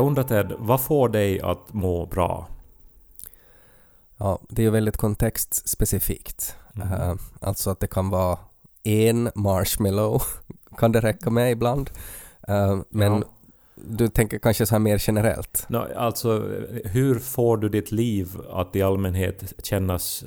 jag 0.00 0.06
undrar 0.06 0.22
Ted, 0.22 0.52
vad 0.58 0.80
får 0.80 1.08
dig 1.08 1.40
att 1.40 1.72
må 1.72 2.06
bra? 2.06 2.46
Ja, 4.16 4.38
det 4.48 4.62
är 4.62 4.64
ju 4.64 4.70
väldigt 4.70 4.96
kontextspecifikt. 4.96 6.56
Mhm. 6.72 6.92
Eh, 6.92 7.14
alltså 7.40 7.70
att 7.70 7.80
det 7.80 7.86
kan 7.86 8.10
vara 8.10 8.38
en 8.82 9.30
marshmallow 9.34 10.22
kan 10.78 10.92
det 10.92 11.00
räcka 11.00 11.30
med 11.30 11.52
ibland. 11.52 11.90
Eh, 12.48 12.78
men 12.88 13.12
Ja. 13.12 13.22
du 13.74 14.08
tänker 14.08 14.38
kanske 14.38 14.66
så 14.66 14.74
här 14.74 14.78
mer 14.80 15.02
generellt? 15.06 15.64
Nå, 15.68 15.86
alltså, 15.96 16.48
hur 16.84 17.18
får 17.18 17.56
du 17.56 17.68
ditt 17.68 17.92
liv 17.92 18.28
att 18.50 18.76
i 18.76 18.82
allmänhet 18.82 19.52
kännas 19.62 20.24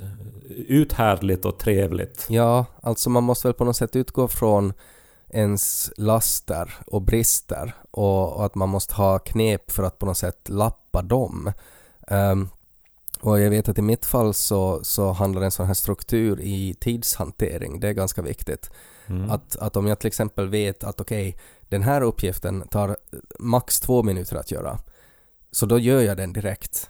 uthärdligt 0.67 1.45
och 1.45 1.57
trevligt? 1.59 2.25
Ja, 2.29 2.65
alltså 2.81 3.09
man 3.09 3.23
måste 3.23 3.47
väl 3.47 3.53
på 3.55 3.65
något 3.65 3.77
sätt 3.77 3.95
utgå 3.95 4.27
från 4.27 4.73
ens 5.33 5.91
laster 5.97 6.73
och 6.87 7.01
brister 7.01 7.75
och, 7.91 8.33
och 8.33 8.45
att 8.45 8.55
man 8.55 8.69
måste 8.69 8.95
ha 8.95 9.19
knep 9.19 9.71
för 9.71 9.83
att 9.83 9.99
på 9.99 10.05
något 10.05 10.17
sätt 10.17 10.49
lappa 10.49 11.01
dem. 11.01 11.51
Ehm, 12.07 12.49
och 13.19 13.39
jag 13.39 13.49
vet 13.49 13.69
att 13.69 13.77
i 13.77 13.81
mitt 13.81 14.05
fall 14.05 14.33
så, 14.33 14.83
så 14.83 15.11
handlar 15.11 15.41
en 15.41 15.51
sån 15.51 15.67
här 15.67 15.73
struktur 15.73 16.41
i 16.41 16.75
tidshantering, 16.79 17.79
det 17.79 17.87
är 17.87 17.93
ganska 17.93 18.21
viktigt. 18.21 18.71
Mm. 19.07 19.31
Att, 19.31 19.55
att 19.55 19.75
om 19.75 19.87
jag 19.87 19.99
till 19.99 20.07
exempel 20.07 20.47
vet 20.47 20.83
att 20.83 21.01
okej, 21.01 21.37
den 21.69 21.83
här 21.83 22.01
uppgiften 22.01 22.67
tar 22.67 22.97
max 23.39 23.79
två 23.79 24.03
minuter 24.03 24.35
att 24.35 24.51
göra, 24.51 24.79
så 25.51 25.65
då 25.65 25.79
gör 25.79 26.01
jag 26.01 26.17
den 26.17 26.33
direkt. 26.33 26.89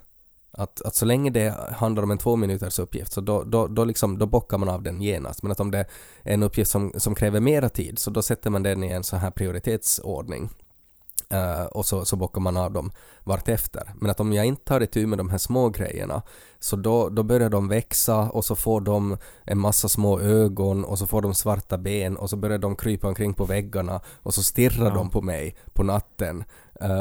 Att, 0.56 0.82
att 0.82 0.94
så 0.94 1.04
länge 1.04 1.30
det 1.30 1.54
handlar 1.72 2.02
om 2.02 2.10
en 2.10 2.18
två 2.18 2.36
minuters 2.36 2.78
uppgift 2.78 3.12
så 3.12 3.20
då, 3.20 3.42
då, 3.44 3.66
då, 3.66 3.84
liksom, 3.84 4.18
då 4.18 4.26
bockar 4.26 4.58
man 4.58 4.68
av 4.68 4.82
den 4.82 5.02
genast. 5.02 5.42
Men 5.42 5.52
att 5.52 5.60
om 5.60 5.70
det 5.70 5.78
är 5.78 6.34
en 6.34 6.42
uppgift 6.42 6.70
som, 6.70 6.92
som 6.96 7.14
kräver 7.14 7.40
mera 7.40 7.68
tid 7.68 7.98
så 7.98 8.10
då 8.10 8.22
sätter 8.22 8.50
man 8.50 8.62
den 8.62 8.84
i 8.84 8.88
en 8.88 9.04
så 9.04 9.16
här 9.16 9.30
prioritetsordning. 9.30 10.50
Eh, 11.30 11.64
och 11.64 11.86
så, 11.86 12.04
så 12.04 12.16
bockar 12.16 12.40
man 12.40 12.56
av 12.56 12.72
dem 12.72 12.92
vartefter. 13.24 13.92
Men 14.00 14.10
att 14.10 14.20
om 14.20 14.32
jag 14.32 14.46
inte 14.46 14.64
tar 14.64 14.80
itu 14.80 15.06
med 15.06 15.18
de 15.18 15.30
här 15.30 15.38
små 15.38 15.68
grejerna 15.68 16.22
så 16.58 16.76
då, 16.76 17.08
då 17.08 17.22
börjar 17.22 17.50
de 17.50 17.68
växa 17.68 18.30
och 18.30 18.44
så 18.44 18.56
får 18.56 18.80
de 18.80 19.16
en 19.44 19.58
massa 19.58 19.88
små 19.88 20.20
ögon 20.20 20.84
och 20.84 20.98
så 20.98 21.06
får 21.06 21.22
de 21.22 21.34
svarta 21.34 21.78
ben 21.78 22.16
och 22.16 22.30
så 22.30 22.36
börjar 22.36 22.58
de 22.58 22.76
krypa 22.76 23.08
omkring 23.08 23.34
på 23.34 23.44
väggarna 23.44 24.00
och 24.22 24.34
så 24.34 24.42
stirrar 24.42 24.84
Ja. 24.86 24.94
de 24.94 25.10
på 25.10 25.22
mig 25.22 25.56
på 25.72 25.82
natten 25.82 26.44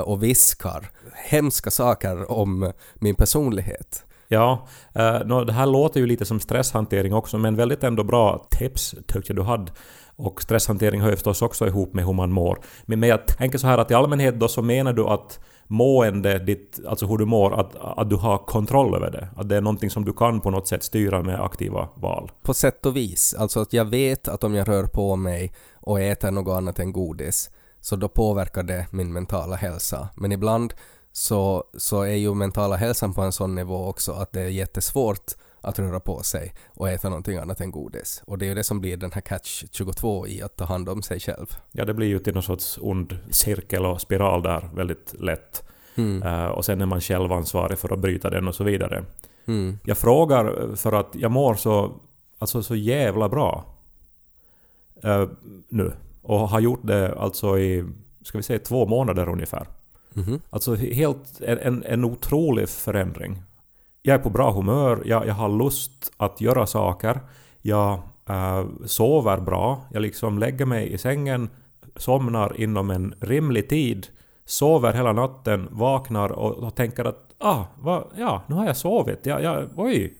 och 0.05 0.23
viskar 0.23 0.89
hemska 1.29 1.71
saker 1.71 2.31
om 2.31 2.71
min 2.93 3.15
personlighet. 3.15 4.05
Ja, 4.27 4.67
eh, 4.95 5.19
nå, 5.25 5.43
det 5.43 5.53
här 5.53 5.65
låter 5.65 5.99
ju 5.99 6.05
lite 6.05 6.25
som 6.25 6.39
stresshantering 6.39 7.13
också, 7.13 7.37
men 7.37 7.55
väldigt 7.55 7.83
ändå 7.83 8.03
bra 8.03 8.47
tips 8.51 8.95
tyckte 9.07 9.33
jag 9.33 9.35
du 9.35 9.41
hade. 9.41 9.71
Och 10.15 10.41
stresshantering 10.41 11.01
hör 11.01 11.09
ju 11.09 11.15
förstås 11.15 11.41
också 11.41 11.67
ihop 11.67 11.93
med 11.93 12.05
hur 12.05 12.13
man 12.13 12.31
mår. 12.31 12.59
Men, 12.85 12.99
men 12.99 13.09
jag 13.09 13.27
tänker 13.27 13.57
så 13.57 13.67
här 13.67 13.77
att 13.77 13.91
i 13.91 13.93
allmänhet 13.93 14.39
då 14.39 14.47
så 14.47 14.61
menar 14.61 14.93
du 14.93 15.03
att 15.03 15.39
mående, 15.67 16.39
ditt, 16.39 16.79
alltså 16.87 17.05
hur 17.05 17.17
du 17.17 17.25
mår, 17.25 17.59
att, 17.59 17.75
att 17.75 18.09
du 18.09 18.15
har 18.15 18.37
kontroll 18.37 18.95
över 18.95 19.11
det. 19.11 19.27
Att 19.35 19.49
det 19.49 19.57
är 19.57 19.61
någonting 19.61 19.89
som 19.89 20.05
du 20.05 20.13
kan 20.13 20.41
på 20.41 20.49
något 20.49 20.67
sätt 20.67 20.83
styra 20.83 21.23
med 21.23 21.43
aktiva 21.43 21.89
val. 21.95 22.31
På 22.41 22.53
sätt 22.53 22.85
och 22.85 22.95
vis. 22.95 23.35
Alltså 23.37 23.59
att 23.59 23.73
jag 23.73 23.85
vet 23.85 24.27
att 24.27 24.43
om 24.43 24.55
jag 24.55 24.67
rör 24.67 24.83
på 24.83 25.15
mig 25.15 25.53
och 25.75 26.01
äter 26.01 26.31
något 26.31 26.57
annat 26.57 26.79
än 26.79 26.91
godis 26.91 27.49
så 27.83 27.95
då 27.95 28.07
påverkar 28.07 28.63
det 28.63 28.87
min 28.91 29.13
mentala 29.13 29.55
hälsa. 29.55 30.09
Men 30.15 30.31
ibland 30.31 30.73
så, 31.11 31.63
så 31.77 32.01
är 32.01 32.15
ju 32.15 32.33
mentala 32.33 32.75
hälsan 32.75 33.13
på 33.13 33.21
en 33.21 33.31
sån 33.31 33.55
nivå 33.55 33.87
också 33.87 34.11
att 34.11 34.31
det 34.31 34.41
är 34.41 34.47
jättesvårt 34.47 35.31
att 35.61 35.79
röra 35.79 35.99
på 35.99 36.23
sig 36.23 36.53
och 36.67 36.89
äta 36.89 37.09
någonting 37.09 37.37
annat 37.37 37.61
än 37.61 37.71
godis. 37.71 38.23
Och 38.25 38.37
det 38.37 38.45
är 38.45 38.47
ju 38.47 38.55
det 38.55 38.63
som 38.63 38.81
blir 38.81 38.97
den 38.97 39.11
här 39.11 39.21
catch 39.21 39.63
22 39.71 40.27
i 40.27 40.41
att 40.41 40.55
ta 40.55 40.65
hand 40.65 40.89
om 40.89 41.03
sig 41.03 41.19
själv. 41.19 41.45
Ja, 41.71 41.85
det 41.85 41.93
blir 41.93 42.07
ju 42.07 42.19
till 42.19 42.33
någon 42.33 42.43
sorts 42.43 42.79
ond 42.81 43.17
cirkel 43.29 43.85
och 43.85 44.01
spiral 44.01 44.43
där 44.43 44.69
väldigt 44.73 45.13
lätt. 45.19 45.63
Mm. 45.95 46.23
Eh, 46.23 46.45
och 46.45 46.65
sen 46.65 46.81
är 46.81 46.85
man 46.85 47.01
själv 47.01 47.31
ansvarig 47.31 47.77
för 47.77 47.93
att 47.93 47.99
bryta 47.99 48.29
den 48.29 48.47
och 48.47 48.55
så 48.55 48.63
vidare. 48.63 49.05
Mm. 49.45 49.79
Jag 49.83 49.97
frågar 49.97 50.75
för 50.75 50.91
att 50.91 51.15
jag 51.15 51.31
mår 51.31 51.55
så, 51.55 51.93
alltså 52.39 52.63
så 52.63 52.75
jävla 52.75 53.29
bra 53.29 53.65
eh, 55.03 55.27
nu. 55.69 55.93
Och 56.23 56.49
har 56.49 56.59
gjort 56.59 56.81
det 56.83 57.15
alltså 57.15 57.59
i, 57.59 57.85
ska 58.21 58.37
vi 58.37 58.43
säga 58.43 58.59
två 58.59 58.85
månader 58.85 59.29
ungefär. 59.29 59.67
Mhm. 60.13 60.41
Alltså 60.49 60.75
helt 60.75 61.41
en, 61.41 61.83
en, 61.83 62.05
otrolig 62.05 62.69
förändring. 62.69 63.41
Jag 64.01 64.15
är 64.15 64.19
på 64.19 64.29
bra 64.29 64.51
humör, 64.51 65.01
jag, 65.05 65.27
jag 65.27 65.33
har 65.33 65.49
lust 65.49 66.11
att 66.17 66.41
göra 66.41 66.65
saker. 66.65 67.19
Jag 67.61 67.99
eh, 68.29 68.65
sover 68.85 69.37
bra, 69.37 69.85
jag 69.91 70.01
liksom 70.01 70.39
lägger 70.39 70.65
mig 70.65 70.93
i 70.93 70.97
sängen, 70.97 71.49
somnar 71.95 72.61
inom 72.61 72.89
en 72.89 73.15
rimlig 73.19 73.69
tid, 73.69 74.07
sover 74.45 74.93
hela 74.93 75.13
natten, 75.13 75.67
vaknar 75.71 76.31
och, 76.31 76.51
och 76.51 76.75
tänker 76.75 77.05
att 77.05 77.33
ah, 77.37 77.65
va, 77.79 78.03
ja, 78.17 78.41
nu 78.47 78.55
har 78.55 78.65
jag 78.65 78.77
sovit. 78.77 79.25
Jag, 79.25 79.43
jag, 79.43 79.69
oj, 79.75 80.13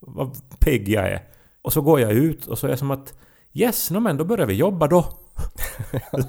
vad 0.00 0.36
pigg 0.58 0.88
jag 0.88 1.08
är. 1.08 1.22
Och 1.62 1.72
så 1.72 1.80
går 1.80 2.00
jag 2.00 2.12
ut 2.12 2.46
och 2.46 2.58
så 2.58 2.66
är 2.66 2.70
jag 2.70 2.78
som 2.78 2.90
att 2.90 3.14
yes, 3.52 3.90
no, 3.90 4.00
men 4.00 4.16
då 4.16 4.24
börjar 4.24 4.46
vi 4.46 4.54
jobba 4.54 4.86
då. 4.86 5.04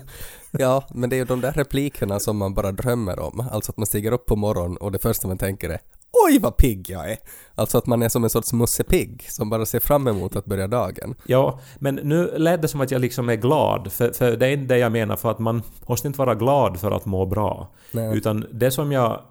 Ja, 0.51 0.83
men 0.89 1.09
det 1.09 1.16
är 1.16 1.17
ju 1.17 1.25
de 1.25 1.41
där 1.41 1.51
replikerna 1.51 2.19
som 2.19 2.38
man 2.38 2.53
bara 2.53 2.72
drömmer 2.72 3.19
om. 3.19 3.47
Alltså 3.51 3.72
att 3.72 3.77
man 3.77 3.85
stiger 3.85 4.11
upp 4.11 4.25
på 4.25 4.35
morgonen 4.35 4.77
och 4.77 4.91
det 4.91 4.99
första 4.99 5.27
man 5.27 5.38
tänker 5.38 5.69
är 5.69 5.79
Oj 6.27 6.39
vad 6.39 6.57
pigg 6.57 6.89
jag 6.89 7.11
är! 7.11 7.17
Alltså 7.55 7.77
att 7.77 7.85
man 7.85 8.01
är 8.03 8.09
som 8.09 8.23
en 8.23 8.29
sorts 8.29 8.53
mussepigg 8.53 9.25
som 9.29 9.49
bara 9.49 9.66
ser 9.66 9.79
fram 9.79 10.07
emot 10.07 10.35
att 10.35 10.45
börja 10.45 10.67
dagen. 10.67 11.16
Ja, 11.25 11.59
men 11.79 11.95
nu 11.95 12.33
lät 12.38 12.61
det 12.61 12.67
som 12.67 12.81
att 12.81 12.91
jag 12.91 13.01
liksom 13.01 13.29
är 13.29 13.35
glad, 13.35 13.91
för, 13.91 14.11
för 14.11 14.38
det 14.38 14.47
är 14.47 14.51
inte 14.51 14.73
det 14.73 14.79
jag 14.79 14.91
menar, 14.91 15.16
för 15.16 15.31
att 15.31 15.39
man 15.39 15.63
måste 15.88 16.07
inte 16.07 16.19
vara 16.19 16.35
glad 16.35 16.79
för 16.79 16.91
att 16.91 17.05
må 17.05 17.25
bra. 17.25 17.73
Nej. 17.91 18.17
Utan 18.17 18.45
det 18.51 18.72
som 18.72 18.91
jag 18.91 19.22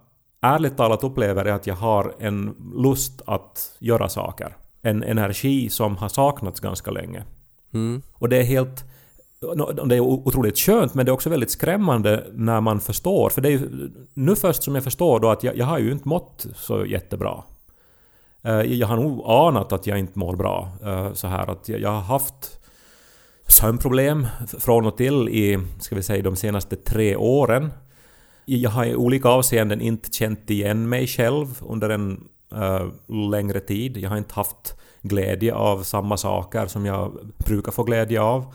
ärligt 0.41 0.77
talat 0.77 1.05
upplever 1.05 1.45
är 1.45 1.53
att 1.53 1.67
jag 1.67 1.75
har 1.75 2.15
en 2.19 2.55
lust 2.75 3.23
att 3.27 3.77
göra 3.79 4.09
saker. 4.09 4.57
En 4.83 5.03
energi 5.03 5.71
som 5.71 5.97
har 5.97 6.09
saknats 6.09 6.61
ganska 6.61 6.91
länge. 6.91 7.25
Mm. 7.75 8.03
Och 8.13 8.29
det 8.29 8.37
är 8.37 8.45
helt... 8.45 8.85
Det 9.85 9.97
är 9.97 10.01
otroligt 10.01 10.59
skönt 10.59 10.95
men 10.95 11.07
det 11.07 11.11
är 11.11 11.13
också 11.13 11.31
väldigt 11.31 11.51
skrämmande 11.51 12.27
när 12.33 12.61
man 12.61 12.81
förstår. 12.81 13.31
För 13.31 13.41
det 13.41 13.49
är 13.49 13.51
ju 13.51 13.91
nu 14.15 14.37
först 14.37 14.63
som 14.63 14.75
jag 14.75 14.85
förstår 14.85 15.21
då 15.21 15.31
att 15.31 15.45
jag, 15.45 15.57
jag 15.57 15.67
har 15.67 15.79
ju 15.79 15.93
inte 15.93 16.09
mått 16.09 16.47
så 16.55 16.87
jättebra. 16.87 17.43
Eh, 18.43 18.61
jag 18.61 18.87
har 18.87 18.97
nog 18.97 19.25
anat 19.27 19.73
att 19.73 19.87
jag 19.87 19.99
inte 19.99 20.19
mår 20.19 20.37
bra. 20.37 20.69
Eh, 20.85 21.13
så 21.13 21.27
här 21.27 21.51
att 21.51 21.69
jag 21.69 21.91
har 21.91 22.01
haft 22.01 22.61
sömnproblem 23.47 24.27
från 24.59 24.87
och 24.87 24.97
till 24.97 25.29
i, 25.29 25.59
ska 25.81 25.95
vi 25.95 26.03
säga, 26.03 26.23
de 26.23 26.37
senaste 26.37 26.77
tre 26.77 27.17
åren. 27.17 27.73
Jag 28.45 28.71
har 28.71 28.85
i 28.85 28.97
olika 28.97 29.29
avseenden 29.29 29.81
inte 29.81 30.13
känt 30.13 30.51
igen 30.51 30.89
mig 30.89 31.07
själv 31.07 31.47
under 31.69 31.91
en 31.91 32.29
uh, 32.55 33.19
längre 33.31 33.61
tid. 33.61 33.97
Jag 33.97 34.11
har 34.11 34.17
inte 34.17 34.35
haft 34.35 34.81
glädje 35.03 35.55
av 35.55 35.83
samma 35.83 36.17
saker 36.17 36.67
som 36.67 36.87
jag 36.87 37.33
brukar 37.47 37.73
få 37.73 37.83
glädje 37.83 38.21
av. 38.21 38.55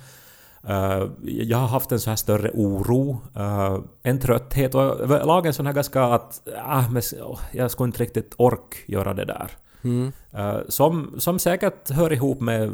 Eh, 0.68 1.08
jag 1.24 1.58
har 1.58 1.68
haft 1.68 1.92
en 1.92 2.00
så 2.00 2.10
här 2.10 2.18
större 2.18 2.52
oro, 2.54 3.22
eh, 3.36 3.78
en 4.04 4.20
trötthet 4.20 4.76
och 4.76 4.82
överlag 4.82 5.46
en 5.46 5.54
sån 5.54 5.66
här 5.66 5.74
ganska 5.74 6.04
att 6.04 6.48
ah, 6.66 6.84
men, 6.90 7.02
jag 7.52 7.72
skulle 7.72 7.88
inte 7.88 8.04
riktigt 8.04 8.34
ork 8.38 8.84
göra 8.86 9.14
det 9.14 9.26
där. 9.26 9.52
Mm. 9.84 10.12
Eh, 10.32 10.58
som, 10.70 11.16
som 11.18 11.40
säkert 11.40 11.90
hör 11.90 12.14
ihop 12.14 12.42
med 12.42 12.72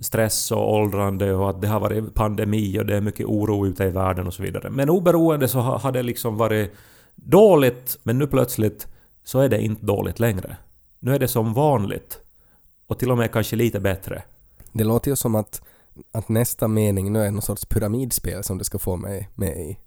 stress 0.00 0.50
och 0.50 0.74
åldrande 0.74 1.34
och 1.34 1.50
att 1.50 1.60
det 1.60 1.68
har 1.68 1.80
varit 1.80 2.14
pandemi 2.14 2.78
och 2.80 2.86
det 2.86 2.96
är 2.96 3.00
mycket 3.00 3.26
oro 3.26 3.66
ute 3.66 3.84
i 3.84 3.90
världen 3.90 4.26
och 4.26 4.34
så 4.34 4.42
vidare. 4.42 4.70
Men 4.70 4.90
oberoende 4.90 5.48
så 5.48 5.60
har 5.60 5.92
det 5.92 6.02
liksom 6.02 6.36
varit 6.36 6.72
dåligt, 7.14 7.98
men 8.02 8.18
nu 8.18 8.26
plötsligt 8.26 8.88
så 9.24 9.40
är 9.40 9.48
det 9.48 9.62
inte 9.62 9.86
dåligt 9.86 10.20
längre. 10.20 10.56
Nu 10.98 11.14
är 11.14 11.18
det 11.18 11.28
som 11.28 11.54
vanligt. 11.54 12.18
Och 12.86 12.98
till 12.98 13.10
och 13.10 13.18
med 13.18 13.32
kanske 13.32 13.56
lite 13.56 13.80
bättre. 13.80 14.22
Det 14.72 14.84
låter 14.84 15.10
ju 15.10 15.16
som 15.16 15.34
att, 15.34 15.62
att 16.12 16.28
nästa 16.28 16.68
mening 16.68 17.12
nu 17.12 17.24
är 17.24 17.30
någon 17.30 17.42
sorts 17.42 17.64
pyramidspel 17.64 18.44
som 18.44 18.58
du 18.58 18.64
ska 18.64 18.78
få 18.78 18.96
mig 18.96 19.28
med 19.34 19.56
i. 19.56 19.76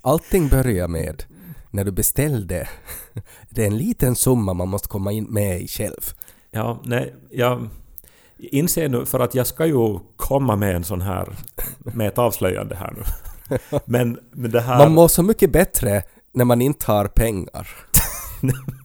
Allting 0.00 0.48
börjar 0.48 0.88
med 0.88 1.24
när 1.70 1.84
du 1.84 1.90
beställde. 1.90 2.68
Det 3.50 3.62
är 3.62 3.66
en 3.66 3.78
liten 3.78 4.16
summa 4.16 4.54
man 4.54 4.68
måste 4.68 4.88
komma 4.88 5.12
in 5.12 5.24
med 5.24 5.60
i 5.60 5.68
själv. 5.68 6.12
Ja, 6.50 6.80
nej, 6.84 7.14
jag 7.30 7.68
inser 8.36 8.88
nu, 8.88 9.06
för 9.06 9.20
att 9.20 9.34
jag 9.34 9.46
ska 9.46 9.66
ju 9.66 9.98
komma 10.16 10.56
med 10.56 10.76
en 10.76 10.84
sån 10.84 11.00
här, 11.00 11.28
med 11.78 12.08
ett 12.08 12.18
avslöjande 12.18 12.74
här 12.74 12.94
nu. 12.96 13.02
Men, 13.84 14.18
men 14.30 14.50
det 14.50 14.60
här... 14.60 14.78
Man 14.78 14.94
mår 14.94 15.08
så 15.08 15.22
mycket 15.22 15.52
bättre 15.52 16.02
när 16.32 16.44
man 16.44 16.62
inte 16.62 16.92
har 16.92 17.06
pengar. 17.06 17.68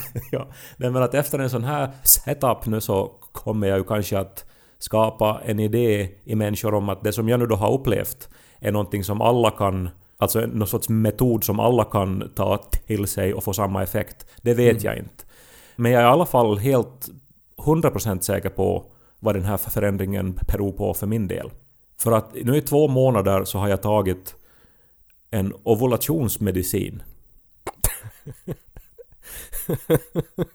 ja, 0.30 0.46
nej, 0.76 0.90
men 0.90 1.02
att 1.02 1.14
efter 1.14 1.38
en 1.38 1.50
sån 1.50 1.64
här 1.64 1.90
setup 2.02 2.66
nu 2.66 2.80
så 2.80 3.12
kommer 3.32 3.66
jag 3.66 3.78
ju 3.78 3.84
kanske 3.84 4.18
att 4.18 4.44
skapa 4.78 5.40
en 5.44 5.60
idé 5.60 6.08
i 6.24 6.34
människor 6.34 6.74
om 6.74 6.88
att 6.88 7.04
det 7.04 7.12
som 7.12 7.28
jag 7.28 7.40
nu 7.40 7.46
då 7.46 7.56
har 7.56 7.72
upplevt 7.72 8.28
är 8.60 8.72
någonting 8.72 9.04
som 9.04 9.20
alla 9.20 9.50
kan 9.50 9.90
Alltså 10.22 10.40
någon 10.40 10.68
sorts 10.68 10.88
metod 10.88 11.44
som 11.44 11.60
alla 11.60 11.84
kan 11.84 12.32
ta 12.34 12.56
till 12.86 13.06
sig 13.06 13.34
och 13.34 13.44
få 13.44 13.52
samma 13.52 13.82
effekt. 13.82 14.26
Det 14.42 14.54
vet 14.54 14.84
jag 14.84 14.98
inte. 14.98 15.24
Men 15.76 15.92
jag 15.92 16.02
är 16.02 16.06
i 16.06 16.10
alla 16.10 16.26
fall 16.26 16.58
helt 16.58 17.08
100% 17.56 18.20
säker 18.20 18.48
på 18.48 18.84
vad 19.18 19.34
den 19.34 19.44
här 19.44 19.56
förändringen 19.56 20.38
beror 20.48 20.72
på 20.72 20.94
för 20.94 21.06
min 21.06 21.28
del. 21.28 21.50
För 21.98 22.12
att 22.12 22.34
nu 22.34 22.56
i 22.56 22.60
två 22.60 22.88
månader 22.88 23.44
så 23.44 23.58
har 23.58 23.68
jag 23.68 23.82
tagit 23.82 24.34
en 25.30 25.52
ovulationsmedicin. 25.62 27.02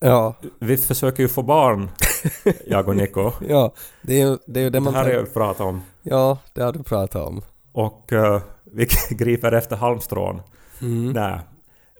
Ja, 0.00 0.34
Vi 0.58 0.76
försöker 0.76 1.22
ju 1.22 1.28
få 1.28 1.42
barn, 1.42 1.90
jag 2.66 2.88
och 2.88 2.96
Niko. 2.96 3.32
ja, 3.48 3.74
det 4.02 4.20
är 4.22 4.26
ju 4.26 4.38
det, 4.46 4.60
är 4.60 4.64
det 4.64 4.70
Det 4.70 4.80
man... 4.80 4.94
här 4.94 5.04
är 5.04 5.14
jag 5.14 5.34
pratat 5.34 5.60
om. 5.60 5.82
Ja, 6.02 6.38
det 6.54 6.62
har 6.62 6.72
du 6.72 6.82
pratat 6.82 7.26
om. 7.26 7.42
Och 7.72 8.12
eh, 8.12 8.42
vi 8.64 8.86
griper 9.10 9.52
efter 9.52 9.76
halmstrån. 9.76 10.42
Mm. 10.80 11.12
Nej. 11.12 11.38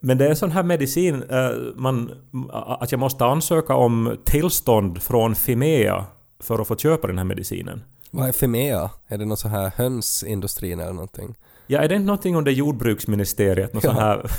Men 0.00 0.18
det 0.18 0.28
är 0.28 0.34
sån 0.34 0.50
här 0.50 0.62
medicin, 0.62 1.22
eh, 1.22 1.50
man, 1.74 2.10
att 2.52 2.92
jag 2.92 2.98
måste 2.98 3.24
ansöka 3.24 3.74
om 3.74 4.16
tillstånd 4.24 5.02
från 5.02 5.34
Fimea 5.34 6.04
för 6.40 6.58
att 6.58 6.68
få 6.68 6.76
köpa 6.76 7.06
den 7.06 7.18
här 7.18 7.24
medicinen. 7.24 7.82
Vad 8.10 8.28
är 8.28 8.32
Fimea? 8.32 8.90
Är 9.08 9.18
det 9.18 9.24
någon 9.24 9.36
så 9.36 9.48
här 9.48 9.72
hönsindustrin 9.76 10.80
eller 10.80 10.92
någonting? 10.92 11.34
Ja, 11.66 11.80
är 11.80 11.88
det 11.88 11.94
inte 11.94 12.06
någonting 12.06 12.36
under 12.36 12.52
jordbruksministeriet? 12.52 13.72
Något 13.72 13.84
Ja. 13.84 13.92
här... 13.92 14.30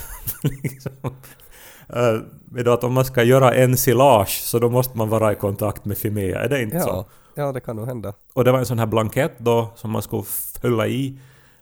liksom, 0.64 0.92
du 2.64 2.72
att 2.72 2.84
om 2.84 2.94
man 2.94 3.06
ska 3.06 3.24
göra 3.24 3.54
ensilage 3.54 4.42
så 4.44 4.60
då 4.60 4.70
måste 4.70 4.98
man 4.98 5.10
vara 5.10 5.32
i 5.32 5.36
kontakt 5.36 5.86
med 5.86 5.98
Fimea, 5.98 6.40
är 6.44 6.50
det 6.50 6.62
inte 6.62 6.80
så? 6.80 6.90
Ja, 6.90 7.06
ja 7.36 7.52
det 7.52 7.60
kan 7.60 7.76
nog 7.76 7.88
hända. 7.88 8.14
Och 8.34 8.44
det 8.44 8.52
var 8.52 8.60
en 8.60 8.66
sån 8.66 8.80
här 8.80 8.86
blankett 8.86 9.34
då 9.38 9.72
som 9.76 9.92
man 9.92 10.02
skulle 10.02 10.24
fylla 10.62 10.88
i, 10.88 11.20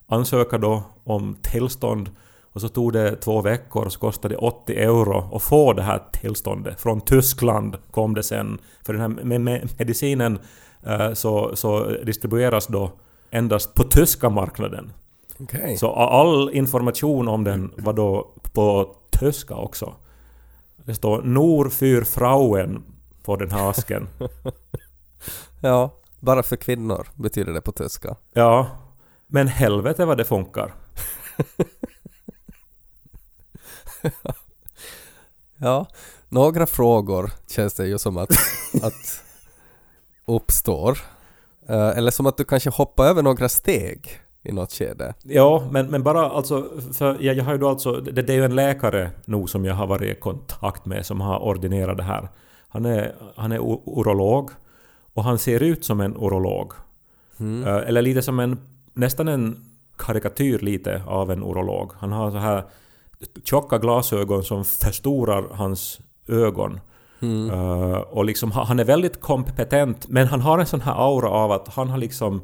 ansöka 0.08 0.58
då 0.58 0.84
om 1.04 1.36
tillstånd 1.42 2.10
och 2.54 2.62
så 2.62 2.70
tog 2.70 2.94
det 2.94 3.16
två 3.16 3.42
veckor 3.42 3.86
och 3.86 3.94
så 3.94 4.00
kostade 4.00 4.34
det 4.34 4.38
80 4.38 4.74
euro 4.74 5.36
att 5.36 5.42
få 5.44 5.74
det 5.74 5.82
här 5.84 6.02
tillståndet. 6.14 6.82
Från 6.82 7.02
Tyskland 7.02 7.78
kom 7.92 8.14
det 8.14 8.24
sen. 8.24 8.58
För 8.86 8.94
den 8.94 9.02
här 9.02 9.10
me- 9.10 9.38
me- 9.50 9.70
medicinen 9.78 10.40
eh, 10.86 11.14
så, 11.14 11.56
så 11.56 11.84
distribueras 12.06 12.68
då 12.68 12.92
endast 13.32 13.74
på 13.74 13.84
tyska 13.84 14.30
marknaden. 14.30 14.92
Okej. 15.44 15.78
Så 15.78 15.92
all 15.94 16.50
information 16.54 17.28
om 17.28 17.44
den 17.44 17.74
var 17.78 17.94
då 17.94 18.32
på 18.54 18.96
tyska 19.12 19.56
också. 19.56 19.94
Det 20.86 20.96
står 20.96 21.22
Nor 21.22 21.70
für 21.70 22.04
Frauen 22.04 22.84
på 23.24 23.36
den 23.36 23.52
här 23.52 23.70
asken. 23.70 24.08
Ja, 25.64 25.92
bara 26.20 26.44
för 26.44 26.56
kvinnor 26.56 27.08
betyder 27.16 27.54
det 27.54 27.62
på 27.62 27.72
tyska. 27.72 28.16
Ja, 28.34 28.68
men 29.28 29.48
helvete 29.48 30.06
vad 30.06 30.18
det 30.18 30.26
funkar. 30.26 30.74
Ja, 35.64 35.88
några 36.30 36.66
frågor 36.68 37.32
känns 37.48 37.74
det 37.74 37.88
ju 37.88 37.98
som 37.98 38.18
att, 38.18 38.32
att 38.84 39.24
uppstår. 40.26 40.98
Eh, 41.70 41.88
eller 41.98 42.12
som 42.12 42.26
att 42.26 42.38
du 42.38 42.44
kanske 42.44 42.70
hoppar 42.70 43.06
över 43.06 43.24
några 43.24 43.50
steg 43.50 44.20
i 44.44 44.52
något 44.52 44.72
skede. 44.72 45.14
Ja, 45.24 45.68
men, 45.72 45.88
men 45.88 46.04
bara 46.04 46.30
alltså, 46.30 46.66
för 46.94 47.18
jag, 47.20 47.36
jag 47.36 47.44
har 47.44 47.52
ju 47.52 47.58
då 47.58 47.70
alltså, 47.70 47.92
det, 47.92 48.22
det 48.22 48.34
är 48.34 48.38
ju 48.38 48.46
en 48.46 48.56
läkare 48.56 49.12
nog 49.26 49.50
som 49.50 49.66
jag 49.66 49.76
har 49.76 49.88
varit 49.88 50.18
i 50.18 50.20
kontakt 50.20 50.86
med 50.86 51.06
som 51.06 51.22
har 51.22 51.40
ordinerat 51.40 51.98
det 51.98 52.04
här. 52.04 52.30
Han 52.68 52.86
är, 52.86 53.16
han 53.36 53.52
är 53.52 53.60
urolog 54.00 54.50
och 55.14 55.24
han 55.24 55.40
ser 55.40 55.64
ut 55.64 55.86
som 55.86 56.02
en 56.02 56.16
urolog. 56.16 56.74
Mm. 57.40 57.68
Eh, 57.68 57.88
eller 57.88 58.02
lite 58.02 58.22
som 58.22 58.40
en, 58.40 58.60
nästan 58.94 59.28
en 59.28 59.66
karikatyr 59.98 60.60
lite 60.60 61.04
av 61.08 61.32
en 61.32 61.44
urolog. 61.44 61.92
Han 62.00 62.12
har 62.12 62.32
så 62.32 62.38
här 62.38 62.64
tjocka 63.44 63.78
glasögon 63.78 64.44
som 64.44 64.66
förstorar 64.66 65.46
hans 65.52 66.00
ögon. 66.28 66.80
Mm. 67.22 67.50
Eh, 67.50 67.98
och 67.98 68.26
liksom, 68.26 68.52
ha- 68.52 68.64
han 68.64 68.80
är 68.80 68.86
väldigt 68.86 69.22
kompetent, 69.22 70.08
men 70.08 70.28
han 70.28 70.42
har 70.42 70.60
en 70.60 70.66
sån 70.66 70.82
här 70.82 70.94
aura 70.94 71.30
av 71.30 71.52
att 71.52 71.68
han 71.68 71.90
har 71.90 71.98
liksom 71.98 72.42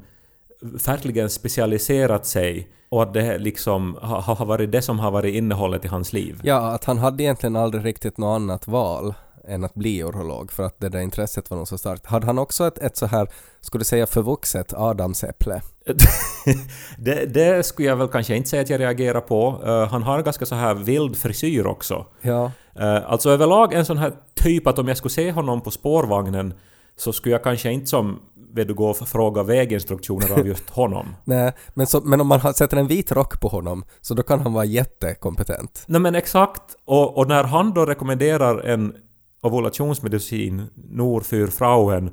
verkligen 0.62 1.30
specialiserat 1.30 2.26
sig 2.26 2.68
och 2.90 3.04
att 3.04 3.14
det 3.14 3.38
liksom 3.38 3.98
har, 4.02 4.36
har 4.36 4.46
varit 4.46 4.72
det 4.72 4.82
som 4.82 5.00
har 5.00 5.12
varit 5.12 5.36
innehållet 5.36 5.86
i 5.86 5.88
hans 5.88 6.14
liv. 6.14 6.40
Ja, 6.44 6.72
att 6.72 6.84
han 6.84 6.98
hade 6.98 7.24
egentligen 7.24 7.56
aldrig 7.56 7.86
riktigt 7.86 8.18
något 8.18 8.36
annat 8.36 8.68
val 8.68 9.14
än 9.48 9.64
att 9.64 9.74
bli 9.74 10.02
urolog 10.02 10.52
för 10.52 10.64
att 10.64 10.80
det 10.80 10.90
där 10.90 11.00
intresset 11.00 11.50
var 11.50 11.58
nog 11.58 11.68
så 11.68 11.78
starkt. 11.78 12.06
Hade 12.06 12.26
han 12.26 12.40
också 12.40 12.68
ett, 12.68 12.78
ett 12.78 12.98
så 12.98 13.06
här, 13.06 13.28
skulle 13.62 13.80
du 13.80 13.86
säga 13.86 14.08
förvuxet 14.08 14.74
adamsäpple? 14.74 15.62
det, 16.98 17.26
det 17.26 17.66
skulle 17.66 17.88
jag 17.88 17.96
väl 17.96 18.08
kanske 18.08 18.36
inte 18.36 18.50
säga 18.50 18.62
att 18.62 18.70
jag 18.70 18.80
reagerar 18.80 19.22
på. 19.22 19.62
Eh, 19.66 19.88
han 19.88 20.04
har 20.04 20.22
ganska 20.22 20.46
så 20.46 20.56
här 20.56 20.74
vild 20.74 21.18
frisyr 21.18 21.66
också. 21.66 22.06
Ja, 22.22 22.52
Uh, 22.80 23.12
alltså 23.12 23.30
överlag 23.30 23.74
en 23.74 23.86
sån 23.86 23.98
här 23.98 24.14
typ 24.36 24.68
att 24.68 24.80
om 24.80 24.88
jag 24.88 24.98
skulle 24.98 25.12
se 25.12 25.32
honom 25.32 25.62
på 25.62 25.72
spårvagnen 25.72 26.54
så 26.98 27.14
skulle 27.14 27.36
jag 27.36 27.44
kanske 27.44 27.72
inte 27.72 27.88
som 27.88 28.20
vet 28.54 28.68
du 28.68 28.74
gå 28.74 28.90
och 28.90 28.98
fråga 28.98 29.44
väginstruktioner 29.44 30.32
av 30.40 30.48
just 30.48 30.70
honom. 30.70 31.06
nej, 31.24 31.54
men, 31.74 31.88
så, 31.88 32.02
men 32.02 32.22
om 32.22 32.28
man 32.28 32.54
sätter 32.54 32.78
en 32.78 32.88
vit 32.88 33.12
rock 33.12 33.42
på 33.42 33.48
honom 33.48 33.84
så 34.02 34.14
då 34.14 34.24
kan 34.24 34.40
han 34.40 34.54
vara 34.54 34.66
jättekompetent. 34.66 35.84
Nej 35.88 36.02
men 36.02 36.16
exakt. 36.16 36.62
Och, 36.86 37.18
och 37.18 37.28
när 37.28 37.44
han 37.44 37.74
då 37.74 37.86
rekommenderar 37.86 38.60
en 38.60 38.94
ovulationsmedicin, 39.42 40.64
Nor 40.90 41.22
für 41.22 41.48
Frauen, 41.48 42.10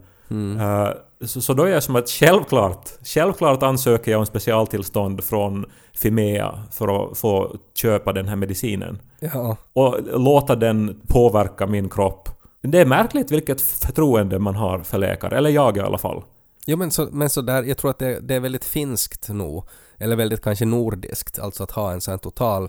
eh, 0.61 0.89
så, 1.27 1.41
så 1.41 1.55
då 1.55 1.63
är 1.63 1.69
jag 1.69 1.83
som 1.83 1.97
att 1.97 2.11
självklart, 2.11 2.89
självklart 3.05 3.63
ansöker 3.63 4.11
jag 4.11 4.19
om 4.19 4.27
specialtillstånd 4.27 5.25
från 5.25 5.65
Fimea 5.95 6.63
för 6.73 7.05
att 7.05 7.19
få 7.19 7.57
köpa 7.75 8.13
den 8.13 8.29
här 8.29 8.37
medicinen. 8.37 8.99
Ja, 9.21 9.57
Och 9.73 9.99
låta 10.21 10.57
den 10.57 11.01
påverka 11.09 11.67
min 11.67 11.89
kropp. 11.89 12.29
Det 12.69 12.81
är 12.81 12.87
märkligt 12.87 13.31
vilket 13.31 13.61
förtroende 13.61 14.39
man 14.39 14.55
har 14.55 14.79
för 14.79 14.99
läkare, 14.99 15.37
eller 15.39 15.51
jag 15.51 15.77
i 15.77 15.81
alla 15.81 15.99
fall. 15.99 16.23
Jo 16.67 16.77
men 16.77 16.91
så, 16.91 17.09
men 17.13 17.31
så 17.31 17.41
där, 17.41 17.63
jag 17.63 17.79
tror 17.79 17.91
att 17.91 17.99
det, 17.99 18.21
det 18.21 18.35
är 18.35 18.41
väldigt 18.41 18.65
finskt 18.65 19.29
nog, 19.29 19.69
eller 19.99 20.17
väldigt 20.17 20.43
kanske 20.43 20.65
nordiskt, 20.65 21.39
alltså 21.39 21.63
att 21.63 21.71
ha 21.71 21.93
en 21.93 22.01
sån 22.01 22.13
här 22.13 22.19
total... 22.19 22.69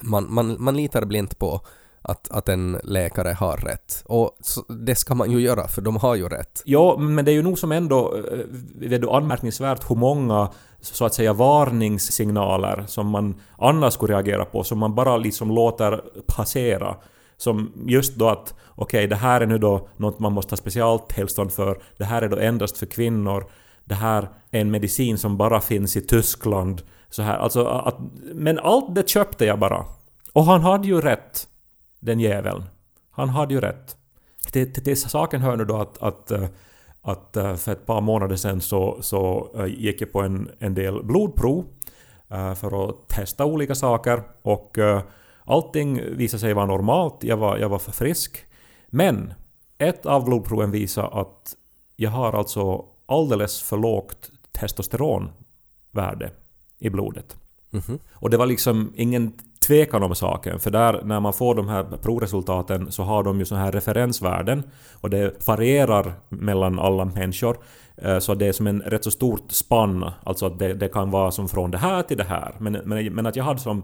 Man, 0.00 0.34
man, 0.34 0.56
man 0.58 0.76
litar 0.76 1.04
blint 1.04 1.38
på 1.38 1.60
att, 2.02 2.30
att 2.30 2.48
en 2.48 2.80
läkare 2.84 3.32
har 3.32 3.56
rätt. 3.56 4.02
Och 4.06 4.36
så, 4.40 4.62
det 4.72 4.94
ska 4.94 5.14
man 5.14 5.30
ju 5.30 5.40
göra, 5.40 5.68
för 5.68 5.82
de 5.82 5.96
har 5.96 6.14
ju 6.14 6.28
rätt. 6.28 6.62
Ja, 6.64 6.96
men 6.98 7.24
det 7.24 7.30
är 7.30 7.34
ju 7.34 7.42
nog 7.42 7.58
som 7.58 7.72
ändå 7.72 8.16
eh, 8.16 8.38
vet 8.74 9.00
du, 9.00 9.10
anmärkningsvärt 9.10 9.90
hur 9.90 9.96
många 9.96 10.52
så 10.80 11.04
att 11.04 11.14
säga 11.14 11.32
varningssignaler 11.32 12.84
som 12.86 13.06
man 13.06 13.40
annars 13.58 13.94
skulle 13.94 14.14
reagera 14.14 14.44
på, 14.44 14.64
som 14.64 14.78
man 14.78 14.94
bara 14.94 15.16
liksom 15.16 15.50
låter 15.50 16.02
passera. 16.26 16.96
Som 17.42 17.72
just 17.86 18.14
då 18.14 18.28
att 18.28 18.54
okej, 18.74 19.06
det 19.06 19.16
här 19.16 19.40
är 19.40 19.46
nu 19.46 19.58
då 19.58 19.88
något 19.96 20.18
man 20.18 20.32
måste 20.32 20.52
ha 20.52 20.56
specialtillstånd 20.56 21.52
för, 21.52 21.82
det 21.96 22.04
här 22.04 22.22
är 22.22 22.28
då 22.28 22.38
endast 22.38 22.78
för 22.78 22.86
kvinnor, 22.86 23.44
det 23.84 23.94
här 23.94 24.28
är 24.50 24.60
en 24.60 24.70
medicin 24.70 25.18
som 25.18 25.36
bara 25.36 25.60
finns 25.60 25.96
i 25.96 26.00
Tyskland. 26.00 26.82
Så 27.10 27.22
här, 27.22 27.38
alltså 27.38 27.64
att, 27.64 27.96
men 28.34 28.58
allt 28.58 28.94
det 28.94 29.08
köpte 29.08 29.44
jag 29.44 29.58
bara. 29.58 29.84
Och 30.32 30.44
han 30.44 30.60
hade 30.60 30.88
ju 30.88 31.00
rätt, 31.00 31.48
den 32.00 32.20
jäveln. 32.20 32.64
Han 33.10 33.28
hade 33.28 33.54
ju 33.54 33.60
rätt. 33.60 33.96
Till, 34.52 34.72
till, 34.72 34.84
till 34.84 35.00
saken 35.00 35.40
hör 35.40 35.56
nu 35.56 35.64
då 35.64 35.76
att, 35.76 36.02
att, 36.02 36.30
eh, 36.30 36.44
att 37.02 37.36
eh, 37.36 37.54
för 37.54 37.72
ett 37.72 37.86
par 37.86 38.00
månader 38.00 38.36
sedan 38.36 38.60
så, 38.60 38.98
så 39.00 39.50
eh, 39.58 39.66
gick 39.66 40.00
jag 40.00 40.12
på 40.12 40.20
en, 40.20 40.50
en 40.58 40.74
del 40.74 41.04
blodprov 41.04 41.64
för 42.56 42.88
att 42.88 43.08
testa 43.08 43.44
olika 43.44 43.74
saker 43.74 44.22
och 44.42 44.78
allting 45.44 46.16
visade 46.16 46.40
sig 46.40 46.54
vara 46.54 46.66
normalt, 46.66 47.24
jag 47.24 47.36
var, 47.36 47.58
jag 47.58 47.68
var 47.68 47.78
för 47.78 47.92
frisk. 47.92 48.44
Men 48.86 49.34
ett 49.78 50.06
av 50.06 50.24
blodproven 50.24 50.70
visade 50.70 51.08
att 51.08 51.56
jag 51.96 52.10
har 52.10 52.32
alltså 52.32 52.84
alldeles 53.06 53.62
för 53.62 53.76
lågt 53.76 54.30
testosteronvärde 54.52 56.30
i 56.78 56.90
blodet. 56.90 57.36
Mhm. 57.70 57.98
Och 58.12 58.30
det 58.30 58.36
var 58.36 58.46
liksom 58.46 58.92
ingen 58.96 59.32
tvekan 59.66 60.02
om 60.02 60.14
saken, 60.14 60.60
för 60.60 60.70
där 60.70 61.02
när 61.04 61.20
man 61.20 61.32
får 61.32 61.54
de 61.54 61.68
här 61.68 61.84
provresultaten 62.02 62.92
så 62.92 63.02
har 63.02 63.22
de 63.22 63.38
ju 63.38 63.44
såna 63.44 63.60
här 63.60 63.72
referensvärden 63.72 64.62
och 65.00 65.10
det 65.10 65.46
varierar 65.48 66.14
mellan 66.28 66.78
alla 66.78 67.04
människor. 67.04 67.56
Eh, 67.96 68.18
Så 68.18 68.34
det 68.34 68.46
är 68.46 68.52
som 68.52 68.66
en 68.66 68.80
rätt 68.82 69.04
så 69.04 69.10
stort 69.10 69.52
spann, 69.52 70.10
alltså 70.24 70.46
att 70.46 70.58
det, 70.58 70.74
det 70.74 70.88
kan 70.88 71.10
vara 71.10 71.30
som 71.30 71.48
från 71.48 71.70
det 71.70 71.78
här 71.78 72.02
till 72.02 72.16
det 72.16 72.24
här. 72.24 72.54
Men, 72.58 72.72
men, 72.72 73.14
men 73.14 73.26
att 73.26 73.36
jag 73.36 73.44
hade 73.44 73.60
som 73.60 73.82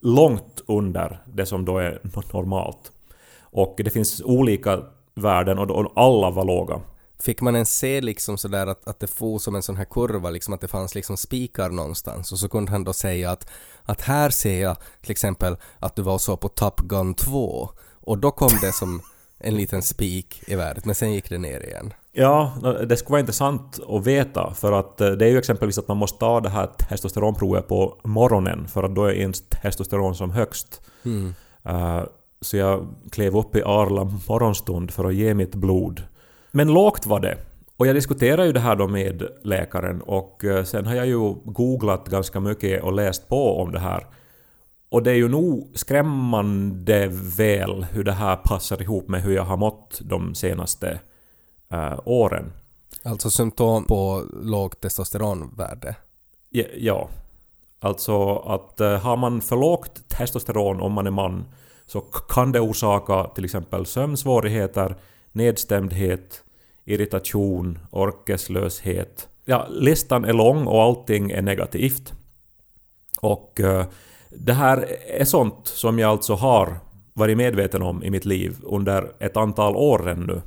långt 0.00 0.60
under 0.66 1.22
det 1.26 1.46
som 1.46 1.64
då 1.64 1.78
är 1.78 2.00
normalt. 2.32 2.92
Och 3.40 3.80
det 3.84 3.90
finns 3.90 4.22
olika 4.24 4.82
värden 5.14 5.58
och, 5.58 5.70
och 5.70 5.92
alla 5.96 6.30
var 6.30 6.44
låga. 6.44 6.80
Fick 7.18 7.40
man 7.40 7.56
en 7.56 7.66
se 7.66 8.00
liksom 8.00 8.38
sådär 8.38 8.66
att, 8.66 8.88
att 8.88 9.00
det 9.00 9.06
for 9.06 9.38
som 9.38 9.54
en 9.54 9.62
sån 9.62 9.76
här 9.76 9.84
kurva, 9.84 10.30
liksom 10.30 10.54
att 10.54 10.60
det 10.60 10.68
fanns 10.68 10.94
liksom 10.94 11.16
spikar 11.16 11.70
någonstans 11.70 12.32
och 12.32 12.38
så 12.38 12.48
kunde 12.48 12.72
han 12.72 12.84
då 12.84 12.92
säga 12.92 13.30
att, 13.30 13.50
att 13.82 14.00
här 14.00 14.30
ser 14.30 14.62
jag 14.62 14.76
till 15.00 15.10
exempel 15.10 15.56
att 15.78 15.96
du 15.96 16.02
var 16.02 16.18
så 16.18 16.36
på 16.36 16.48
Top 16.48 16.80
Gun 16.80 17.14
2 17.14 17.70
och 18.00 18.18
då 18.18 18.30
kom 18.30 18.52
det 18.60 18.72
som 18.72 19.02
en 19.38 19.56
liten 19.56 19.82
spik 19.82 20.42
i 20.46 20.54
värdet 20.54 20.84
men 20.84 20.94
sen 20.94 21.12
gick 21.12 21.28
det 21.28 21.38
ner 21.38 21.60
igen. 21.66 21.92
Ja, 22.12 22.52
det 22.88 22.96
skulle 22.96 23.12
vara 23.12 23.20
intressant 23.20 23.80
att 23.88 24.06
veta 24.06 24.54
för 24.54 24.72
att 24.72 25.00
eh, 25.00 25.10
det 25.10 25.24
är 25.26 25.30
ju 25.30 25.38
exempelvis 25.38 25.78
att 25.78 25.88
man 25.88 25.96
måste 25.96 26.18
ta 26.18 26.40
det 26.40 26.48
här 26.48 26.66
testosteronprovet 26.66 27.68
på 27.68 27.96
morgonen 28.04 28.68
för 28.68 28.82
att 28.82 28.94
då 28.94 29.04
är 29.04 29.12
ens 29.12 29.48
testosteron 29.48 30.14
som 30.14 30.30
högst. 30.30 30.82
Mm. 31.04 31.34
Eh, 31.64 32.02
Så 32.40 32.56
jag 32.56 32.86
klev 33.10 33.36
upp 33.36 33.56
i 33.56 33.62
Arla 33.62 34.04
morgonstund 34.28 34.90
för 34.90 35.04
att 35.04 35.14
ge 35.14 35.34
mitt 35.34 35.54
blod. 35.54 36.02
Men 36.50 36.68
lågt 36.72 37.06
var 37.06 37.20
det. 37.20 37.36
Och 37.76 37.86
jag 37.86 37.94
diskuterar 37.94 38.44
ju 38.44 38.52
det 38.52 38.60
här 38.60 38.76
då 38.76 38.88
med 38.88 39.22
läkaren 39.42 40.00
och 40.02 40.44
eh, 40.44 40.64
sen 40.64 40.86
har 40.86 40.94
jag 40.94 41.06
ju 41.06 41.34
googlat 41.44 42.08
ganska 42.08 42.40
mycket 42.40 42.82
och 42.82 42.92
läst 42.92 43.28
på 43.28 43.60
om 43.62 43.72
det 43.72 43.78
här. 43.80 44.06
Och 44.90 45.02
det 45.02 45.10
är 45.10 45.14
ju 45.14 45.28
nog 45.28 45.70
skrämmande 45.74 47.08
väl 47.38 47.86
hur 47.92 48.04
det 48.04 48.12
här 48.12 48.36
passar 48.36 48.82
ihop 48.82 49.08
med 49.08 49.22
hur 49.22 49.34
jag 49.34 49.44
har 49.44 49.56
mått 49.56 50.00
de 50.04 50.34
senaste 50.34 51.00
uh, 51.72 52.00
åren. 52.04 52.52
Alltså 53.02 53.30
symptom 53.30 53.84
på 53.84 54.24
lågt 54.42 54.80
testosteronvärde? 54.80 55.96
Ja, 56.50 56.64
ja. 56.76 57.08
Alltså 57.80 58.36
att 58.36 58.80
uh, 58.80 58.88
har 58.88 59.16
man 59.16 59.40
för 59.40 59.56
lågt 59.56 60.08
testosteron 60.08 60.80
om 60.80 60.92
man 60.92 61.06
är 61.06 61.10
man 61.10 61.44
så 61.86 62.00
kan 62.00 62.52
det 62.52 62.60
orsaka 62.60 63.24
till 63.24 63.44
exempel 63.44 63.86
sömnsvårigheter, 63.86 64.96
nedstämdhet, 65.32 66.42
irritation, 66.84 67.78
orkeslöshet. 67.90 69.28
Ja, 69.44 69.66
listan 69.70 70.24
är 70.24 70.32
lång 70.32 70.66
och 70.66 70.82
allting 70.82 71.30
är 71.30 71.42
negativt. 71.42 72.12
Och 73.20 73.60
uh, 73.62 73.84
det 74.30 74.52
här 74.52 74.86
är 75.06 75.24
sånt 75.24 75.66
som 75.66 75.98
jag 75.98 76.10
alltså 76.10 76.34
har 76.34 76.78
varit 77.12 77.36
medveten 77.36 77.82
om 77.82 78.02
i 78.02 78.10
mitt 78.10 78.24
liv 78.24 78.56
under 78.62 79.12
ett 79.18 79.36
antal 79.36 79.76
år 79.76 80.08
ännu. 80.08 80.42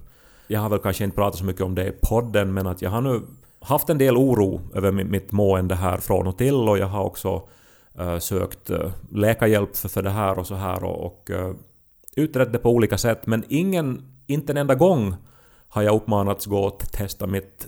Jag 0.47 0.59
har 0.59 0.69
väl 0.69 0.79
kanske 0.79 1.03
inte 1.03 1.15
pratat 1.15 1.39
så 1.39 1.45
mycket 1.45 1.61
om 1.61 1.75
det 1.75 1.87
i 1.87 1.91
podden 2.01 2.53
men 2.53 2.67
att 2.67 2.81
jag 2.81 2.89
har 2.89 3.01
nu 3.01 3.21
haft 3.59 3.89
en 3.89 3.97
del 3.97 4.17
oro 4.17 4.61
över 4.73 4.91
mitt 4.91 5.31
mående 5.31 5.75
här 5.75 5.97
från 5.97 6.27
och 6.27 6.37
till 6.37 6.55
och 6.55 6.77
jag 6.77 6.87
har 6.87 7.03
också 7.03 7.47
uh, 7.99 8.17
sökt 8.19 8.69
uh, 8.69 8.91
läkarhjälp 9.11 9.77
för, 9.77 9.89
för 9.89 10.01
det 10.01 10.09
här 10.09 10.39
och 10.39 10.47
så 10.47 10.55
här 10.55 10.83
och, 10.83 11.05
och 11.05 11.29
uh, 11.29 11.53
utrett 12.15 12.53
det 12.53 12.59
på 12.59 12.69
olika 12.69 12.97
sätt 12.97 13.27
men 13.27 13.43
ingen, 13.49 14.01
inte 14.27 14.53
en 14.53 14.57
enda 14.57 14.75
gång 14.75 15.15
har 15.69 15.81
jag 15.81 15.95
uppmanats 15.95 16.45
gå 16.45 16.59
och 16.59 16.79
testa 16.79 17.27
mitt 17.27 17.67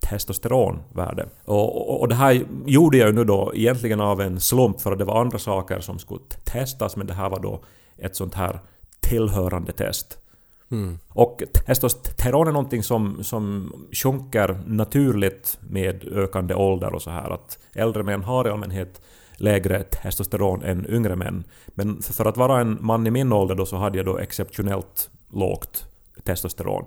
testosteronvärde. 0.00 1.26
Och, 1.44 1.90
och, 1.90 2.00
och, 2.00 2.08
det 2.08 2.14
här 2.14 2.44
gjorde 2.66 2.96
jag 2.96 3.08
ju 3.08 3.14
nu 3.14 3.24
då 3.24 3.52
egentligen 3.54 4.00
av 4.00 4.20
en 4.20 4.40
slump 4.40 4.80
för 4.80 4.92
att 4.92 4.98
det 4.98 5.04
var 5.04 5.20
andra 5.20 5.38
saker 5.38 5.80
som 5.80 5.98
skulle 5.98 6.20
testas 6.44 6.96
men 6.96 7.06
det 7.06 7.14
här 7.14 7.30
var 7.30 7.40
då 7.40 7.64
ett 7.96 8.16
sånt 8.16 8.34
här 8.34 8.60
tillhörande 9.00 9.72
test. 9.72 10.18
Mm. 10.72 10.98
Och 11.08 11.42
testosteron 11.66 12.48
är 12.48 12.52
någonting 12.52 12.82
som, 12.82 13.24
som 13.24 13.72
sjunker 13.92 14.60
naturligt 14.66 15.58
med 15.60 16.04
ökande 16.12 16.54
ålder 16.54 16.94
och 16.94 17.02
så 17.02 17.10
här. 17.10 17.30
Att 17.30 17.58
äldre 17.72 18.02
män 18.02 18.22
har 18.22 18.46
i 18.46 18.50
allmänhet 18.50 19.00
lägre 19.36 19.82
testosteron 19.82 20.62
än 20.62 20.86
yngre 20.90 21.16
män. 21.16 21.44
Men 21.66 22.02
för 22.02 22.24
att 22.24 22.36
vara 22.36 22.60
en 22.60 22.78
man 22.80 23.06
i 23.06 23.10
min 23.10 23.32
ålder 23.32 23.54
då 23.54 23.66
så 23.66 23.76
hade 23.76 23.96
jag 23.96 24.06
då 24.06 24.18
exceptionellt 24.18 25.10
lågt 25.32 25.86
testosteron. 26.24 26.84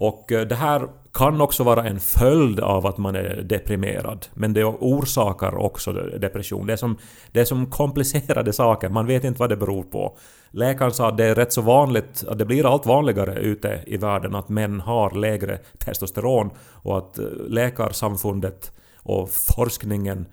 Och 0.00 0.32
eh, 0.32 0.46
det 0.46 0.54
här 0.54 0.88
kan 1.12 1.40
också 1.40 1.64
vara 1.64 1.84
en 1.84 2.00
följd 2.00 2.60
av 2.60 2.86
att 2.86 2.98
man 2.98 3.16
är 3.16 3.42
deprimerad. 3.42 4.26
Men 4.34 4.52
det 4.52 4.64
orsakar 4.64 5.54
också 5.54 5.92
depression. 5.92 6.66
Det 6.66 6.72
är 6.72 6.76
som, 6.76 6.98
det 7.32 7.40
är 7.40 7.44
som 7.44 7.66
komplicerade 7.66 8.52
saker, 8.52 8.88
man 8.88 9.06
vet 9.06 9.24
inte 9.24 9.40
vad 9.40 9.48
det 9.48 9.56
beror 9.56 9.82
på. 9.82 10.16
Läkaren 10.50 10.92
sa 10.92 11.08
att 11.08 11.16
det 11.16 11.24
är 11.24 11.34
rätt 11.34 11.52
så 11.52 11.60
vanligt, 11.60 12.24
att 12.28 12.38
det 12.38 12.44
blir 12.44 12.72
allt 12.72 12.86
vanligare 12.86 13.40
ute 13.40 13.82
i 13.86 13.96
världen 13.96 14.34
att 14.34 14.48
män 14.48 14.80
har 14.80 15.10
lägre 15.10 15.58
testosteron 15.78 16.50
och 16.72 16.98
att 16.98 17.18
eh, 17.18 17.24
läkarsamfundet 17.48 18.72
och 18.96 19.30
forskningen 19.30 20.26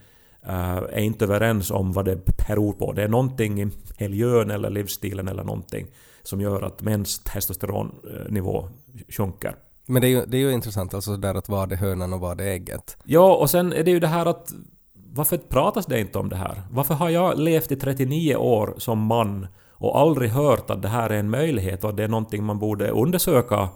uh, 0.49 0.77
är 0.77 0.99
inte 0.99 1.25
överens 1.25 1.71
om 1.71 1.93
vad 1.93 2.05
det 2.05 2.25
beror 2.47 2.73
på. 2.73 2.93
Det 2.93 3.03
är 3.03 3.07
någonting 3.07 3.61
i 3.61 3.71
miljön 3.99 4.51
eller 4.51 4.69
livsstilen 4.69 5.27
eller 5.27 5.43
någonting 5.43 5.87
som 6.23 6.41
gör 6.41 6.61
att 6.61 6.81
mäns 6.81 7.19
testosteronnivå 7.23 8.69
sjunker. 9.09 9.55
Men 9.85 10.01
det 10.01 10.07
är 10.07 10.09
ju, 10.09 10.25
det 10.25 10.37
är 10.37 10.41
ju 10.41 10.51
intressant, 10.51 10.93
alltså 10.93 11.17
där 11.17 11.35
att 11.35 11.49
vad 11.49 11.71
är 11.71 11.75
hönan 11.75 12.13
och 12.13 12.19
vad 12.19 12.41
är 12.41 12.45
ägget? 12.45 12.97
Ja, 13.03 13.35
och 13.35 13.49
sen 13.49 13.73
är 13.73 13.83
det 13.83 13.91
ju 13.91 13.99
det 13.99 14.07
här 14.07 14.25
att 14.25 14.53
varför 14.93 15.37
pratas 15.37 15.85
det 15.85 15.99
inte 15.99 16.19
om 16.19 16.29
det 16.29 16.35
här? 16.35 16.61
Varför 16.71 16.93
har 16.93 17.09
jag 17.09 17.39
levt 17.39 17.71
i 17.71 17.75
39 17.75 18.35
år 18.35 18.73
som 18.77 18.99
man 18.99 19.47
och 19.77 19.99
aldrig 19.99 20.29
hört 20.29 20.69
att 20.69 20.81
det 20.81 20.87
här 20.87 21.09
är 21.09 21.19
en 21.19 21.29
möjlighet 21.29 21.83
och 21.83 21.89
att 21.89 21.97
det 21.97 22.03
är 22.03 22.07
någonting 22.07 22.43
man 22.43 22.59
borde 22.59 22.89
undersöka, 22.89 23.69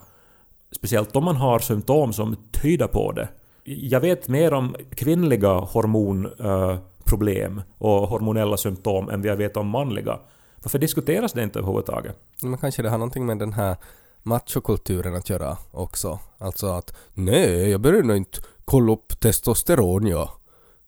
speciellt 0.72 1.16
om 1.16 1.26
man 1.26 1.36
har 1.36 1.60
symptom 1.60 2.14
som 2.14 2.36
tyder 2.62 2.88
på 2.88 3.12
det. 3.12 3.30
Jag 3.64 4.00
vet 4.00 4.28
mer 4.28 4.54
om 4.54 4.76
kvinnliga 4.96 5.54
hormonproblem 5.54 7.58
eh, 7.58 7.64
och 7.78 8.08
hormonella 8.08 8.58
symptom 8.58 9.10
än 9.10 9.22
vad 9.22 9.32
jag 9.32 9.38
vet 9.38 9.58
om 9.58 9.68
manliga. 9.68 10.20
Varför 10.64 10.80
diskuteras 10.80 11.34
det 11.34 11.44
inte 11.44 11.60
överhuvudtaget? 11.60 12.18
Men 12.42 12.58
kanske 12.58 12.82
det 12.82 12.90
har 12.90 12.98
någonting 12.98 13.26
med 13.26 13.40
den 13.40 13.54
här 13.54 13.76
machokulturen 14.24 15.16
att 15.16 15.30
göra 15.30 15.58
också. 15.72 16.20
Alltså 16.38 16.68
att 16.68 16.96
nej, 17.14 17.70
jag 17.70 17.82
behöver 17.82 18.04
nog 18.04 18.18
inte 18.18 18.40
kolla 18.66 18.94
upp 18.94 19.20
testosteron 19.20 20.08
ja. 20.08 20.30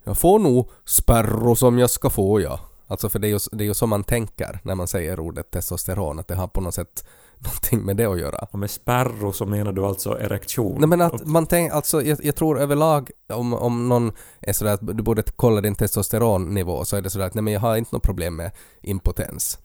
Jag 0.03 0.17
får 0.17 0.39
nog 0.39 0.69
spärro 0.85 1.55
som 1.55 1.79
jag 1.79 1.89
ska 1.89 2.09
få 2.09 2.41
ja. 2.41 2.59
Alltså 2.93 3.09
för 3.09 3.19
det 3.19 3.27
är, 3.27 3.29
ju, 3.29 3.39
det 3.51 3.63
är 3.63 3.65
ju 3.65 3.73
så 3.73 3.87
man 3.87 4.03
tänker 4.03 4.59
när 4.63 4.75
man 4.75 4.87
säger 4.87 5.19
ordet 5.19 5.51
testosteron, 5.51 6.19
att 6.19 6.27
det 6.27 6.35
har 6.35 6.47
på 6.47 6.61
något 6.61 6.75
sätt 6.75 7.05
någonting 7.37 7.85
med 7.85 7.97
det 7.97 8.05
att 8.05 8.19
göra. 8.19 8.47
Och 8.51 8.59
med 8.59 8.71
spärro 8.71 9.33
så 9.33 9.45
menar 9.45 9.71
du 9.71 9.85
alltså 9.85 10.19
erektion? 10.19 10.75
Nej 10.79 10.89
men 10.89 11.01
att 11.01 11.25
man 11.25 11.45
tänker, 11.45 11.75
alltså 11.75 12.01
jag, 12.01 12.25
jag, 12.25 12.35
tror 12.35 12.59
överlag 12.59 13.11
om, 13.27 13.53
om 13.53 13.89
någon 13.89 14.11
är 14.39 14.53
sådär 14.53 14.73
att 14.73 14.97
du 14.97 15.03
borde 15.03 15.23
kolla 15.35 15.61
din 15.61 15.75
testosteronnivå 15.75 16.85
så 16.85 16.95
är 16.95 17.01
det 17.01 17.09
sådär 17.09 17.25
att 17.25 17.33
nej 17.33 17.41
men 17.41 17.53
jag 17.53 17.61
har 17.61 17.77
inte 17.77 17.95
något 17.95 18.03
problem 18.03 18.35
med 18.35 18.51
impotens. 18.81 19.59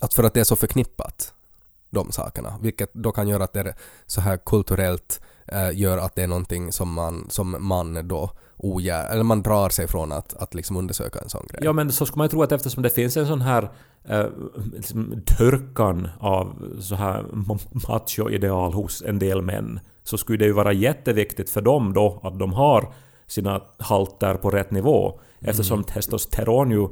Att 0.00 0.14
för 0.14 0.24
att 0.24 0.34
det 0.34 0.40
är 0.40 0.44
så 0.44 0.56
förknippat, 0.56 1.34
de 1.90 2.12
sakerna, 2.12 2.58
vilket 2.62 2.94
då 2.94 3.12
kan 3.12 3.28
göra 3.28 3.44
att 3.44 3.52
det 3.52 3.74
så 4.06 4.20
här 4.20 4.36
kulturellt 4.36 5.20
gör 5.72 5.98
att 5.98 6.14
det 6.14 6.22
är 6.22 6.26
någonting 6.26 6.72
som 6.72 6.92
man 6.92 7.26
som 7.28 7.56
man 7.58 8.08
då 8.08 8.30
ogär, 8.56 9.12
eller 9.12 9.22
man 9.22 9.42
drar 9.42 9.68
sig 9.68 9.88
från 9.88 10.12
att, 10.12 10.34
att 10.34 10.54
liksom 10.54 10.76
undersöka 10.76 11.18
en 11.18 11.28
sån 11.28 11.46
grej. 11.50 11.60
Ja 11.64 11.72
men 11.72 11.92
så 11.92 12.06
skulle 12.06 12.18
man 12.18 12.24
ju 12.24 12.28
tro 12.28 12.42
att 12.42 12.52
eftersom 12.52 12.82
det 12.82 12.90
finns 12.90 13.16
en 13.16 13.26
sån 13.26 13.40
här 13.40 13.70
eh, 14.04 14.26
liksom 14.72 15.22
törkan 15.26 16.08
av 16.18 16.76
så 16.80 16.94
här 16.94 17.24
macho-ideal 17.88 18.72
hos 18.72 19.02
en 19.02 19.18
del 19.18 19.42
män 19.42 19.80
så 20.04 20.18
skulle 20.18 20.38
det 20.38 20.44
ju 20.44 20.52
vara 20.52 20.72
jätteviktigt 20.72 21.50
för 21.50 21.60
dem 21.60 21.92
då 21.92 22.20
att 22.22 22.38
de 22.38 22.52
har 22.52 22.92
sina 23.26 23.60
halter 23.78 24.34
på 24.34 24.50
rätt 24.50 24.70
nivå 24.70 25.20
eftersom 25.40 25.78
mm. 25.78 25.84
testosteron 25.84 26.70
ju 26.70 26.82
Eh, 26.82 26.88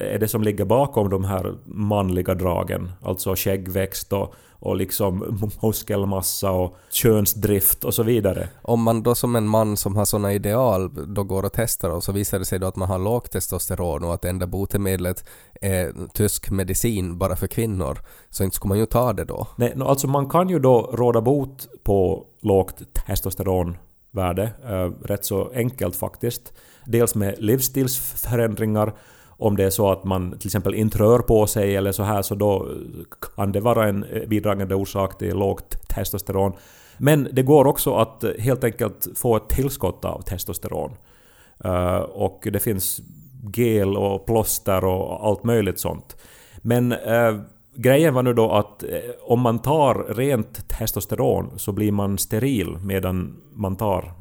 är 0.00 0.18
det 0.18 0.28
som 0.28 0.42
ligger 0.42 0.64
bakom 0.64 1.10
de 1.10 1.24
här 1.24 1.54
manliga 1.64 2.34
dragen. 2.34 2.92
Alltså 3.02 3.34
skäggväxt 3.36 4.12
och, 4.12 4.34
och 4.50 4.76
liksom 4.76 5.40
muskelmassa 5.62 6.50
och 6.50 6.76
könsdrift 6.90 7.84
och 7.84 7.94
så 7.94 8.02
vidare. 8.02 8.48
Om 8.62 8.82
man 8.82 9.02
då 9.02 9.14
som 9.14 9.36
en 9.36 9.48
man 9.48 9.76
som 9.76 9.96
har 9.96 10.04
såna 10.04 10.32
ideal 10.32 11.14
då 11.14 11.24
går 11.24 11.44
och 11.44 11.52
testar 11.52 11.90
och 11.90 12.04
så 12.04 12.12
visar 12.12 12.38
det 12.38 12.44
sig 12.44 12.58
då 12.58 12.66
att 12.66 12.76
man 12.76 12.88
har 12.88 12.98
lågt 12.98 13.30
testosteron 13.30 14.04
och 14.04 14.14
att 14.14 14.24
enda 14.24 14.46
botemedlet 14.46 15.28
är 15.60 15.92
tysk 16.14 16.50
medicin 16.50 17.18
bara 17.18 17.36
för 17.36 17.46
kvinnor 17.46 17.98
så 18.30 18.44
inte 18.44 18.56
skulle 18.56 18.68
man 18.68 18.78
ju 18.78 18.86
ta 18.86 19.12
det 19.12 19.24
då. 19.24 19.46
Nej, 19.56 19.74
alltså 19.80 20.06
man 20.06 20.28
kan 20.28 20.48
ju 20.48 20.58
då 20.58 20.90
råda 20.92 21.20
bot 21.20 21.68
på 21.82 22.26
lågt 22.40 22.82
testosteronvärde, 23.06 24.50
äh, 24.64 25.06
rätt 25.06 25.24
så 25.24 25.50
enkelt 25.54 25.96
faktiskt. 25.96 26.52
Dels 26.86 27.14
med 27.14 27.34
livsstilsförändringar 27.38 28.94
om 29.38 29.56
det 29.56 29.64
är 29.64 29.70
så 29.70 29.90
att 29.90 30.04
man 30.04 30.38
till 30.38 30.48
exempel 30.48 30.74
inte 30.74 30.98
rör 30.98 31.18
på 31.18 31.46
sig 31.46 31.76
eller 31.76 31.92
så 31.92 32.02
här 32.02 32.22
så 32.22 32.34
då 32.34 32.68
kan 33.36 33.52
det 33.52 33.60
vara 33.60 33.88
en 33.88 34.04
eh, 34.04 34.28
bidragande 34.28 34.74
orsak 34.74 35.18
till 35.18 35.36
lågt 35.36 35.88
testosteron. 35.88 36.52
Men 36.98 37.28
det 37.32 37.42
går 37.42 37.66
också 37.66 37.94
att 37.94 38.24
helt 38.38 38.64
enkelt 38.64 39.08
få 39.14 39.36
ett 39.36 39.48
tillskott 39.48 40.04
av 40.04 40.22
testosteron. 40.22 40.96
Eh, 41.64 41.96
och 41.98 42.48
det 42.52 42.60
finns 42.60 43.00
gel 43.54 43.96
och 43.96 44.26
plåster 44.26 44.84
och 44.84 45.26
allt 45.26 45.44
möjligt 45.44 45.78
sånt. 45.78 46.16
Men 46.62 46.92
eh, 46.92 47.40
grejen 47.74 48.14
var 48.14 48.22
nu 48.22 48.34
då 48.34 48.50
att 48.50 48.84
om 49.22 49.40
man 49.40 49.58
tar 49.58 50.14
rent 50.14 50.68
testosteron 50.68 51.58
så 51.58 51.72
blir 51.72 51.92
man 51.92 52.18
steril 52.18 52.78
medan 52.82 53.40
man 53.52 53.76
tar 53.76 54.12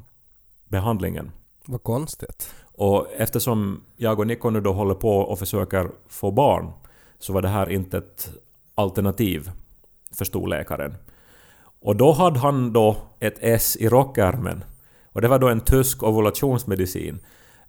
behandlingen. 0.69 1.31
Vad 1.65 1.83
konstigt. 1.83 2.53
Och 2.77 3.07
eftersom 3.17 3.81
jag 3.95 4.19
och 4.19 4.27
Niko 4.27 4.49
nu 4.49 4.61
då 4.61 4.73
håller 4.73 4.93
på 4.93 5.17
och 5.17 5.39
försöker 5.39 5.89
få 6.07 6.31
barn 6.31 6.71
så 7.19 7.33
var 7.33 7.41
det 7.41 7.47
här 7.47 7.69
inte 7.69 7.97
ett 7.97 8.29
alternativ, 8.75 9.51
förstod 10.11 10.49
läkaren. 10.49 10.95
Och 11.81 11.95
då 11.95 12.11
hade 12.11 12.39
han 12.39 12.73
då 12.73 12.97
ett 13.19 13.37
S 13.39 13.77
i 13.79 13.89
rockärmen. 13.89 14.63
Och 15.11 15.21
det 15.21 15.27
var 15.27 15.39
då 15.39 15.49
en 15.49 15.61
tysk 15.61 16.03
ovulationsmedicin 16.03 17.19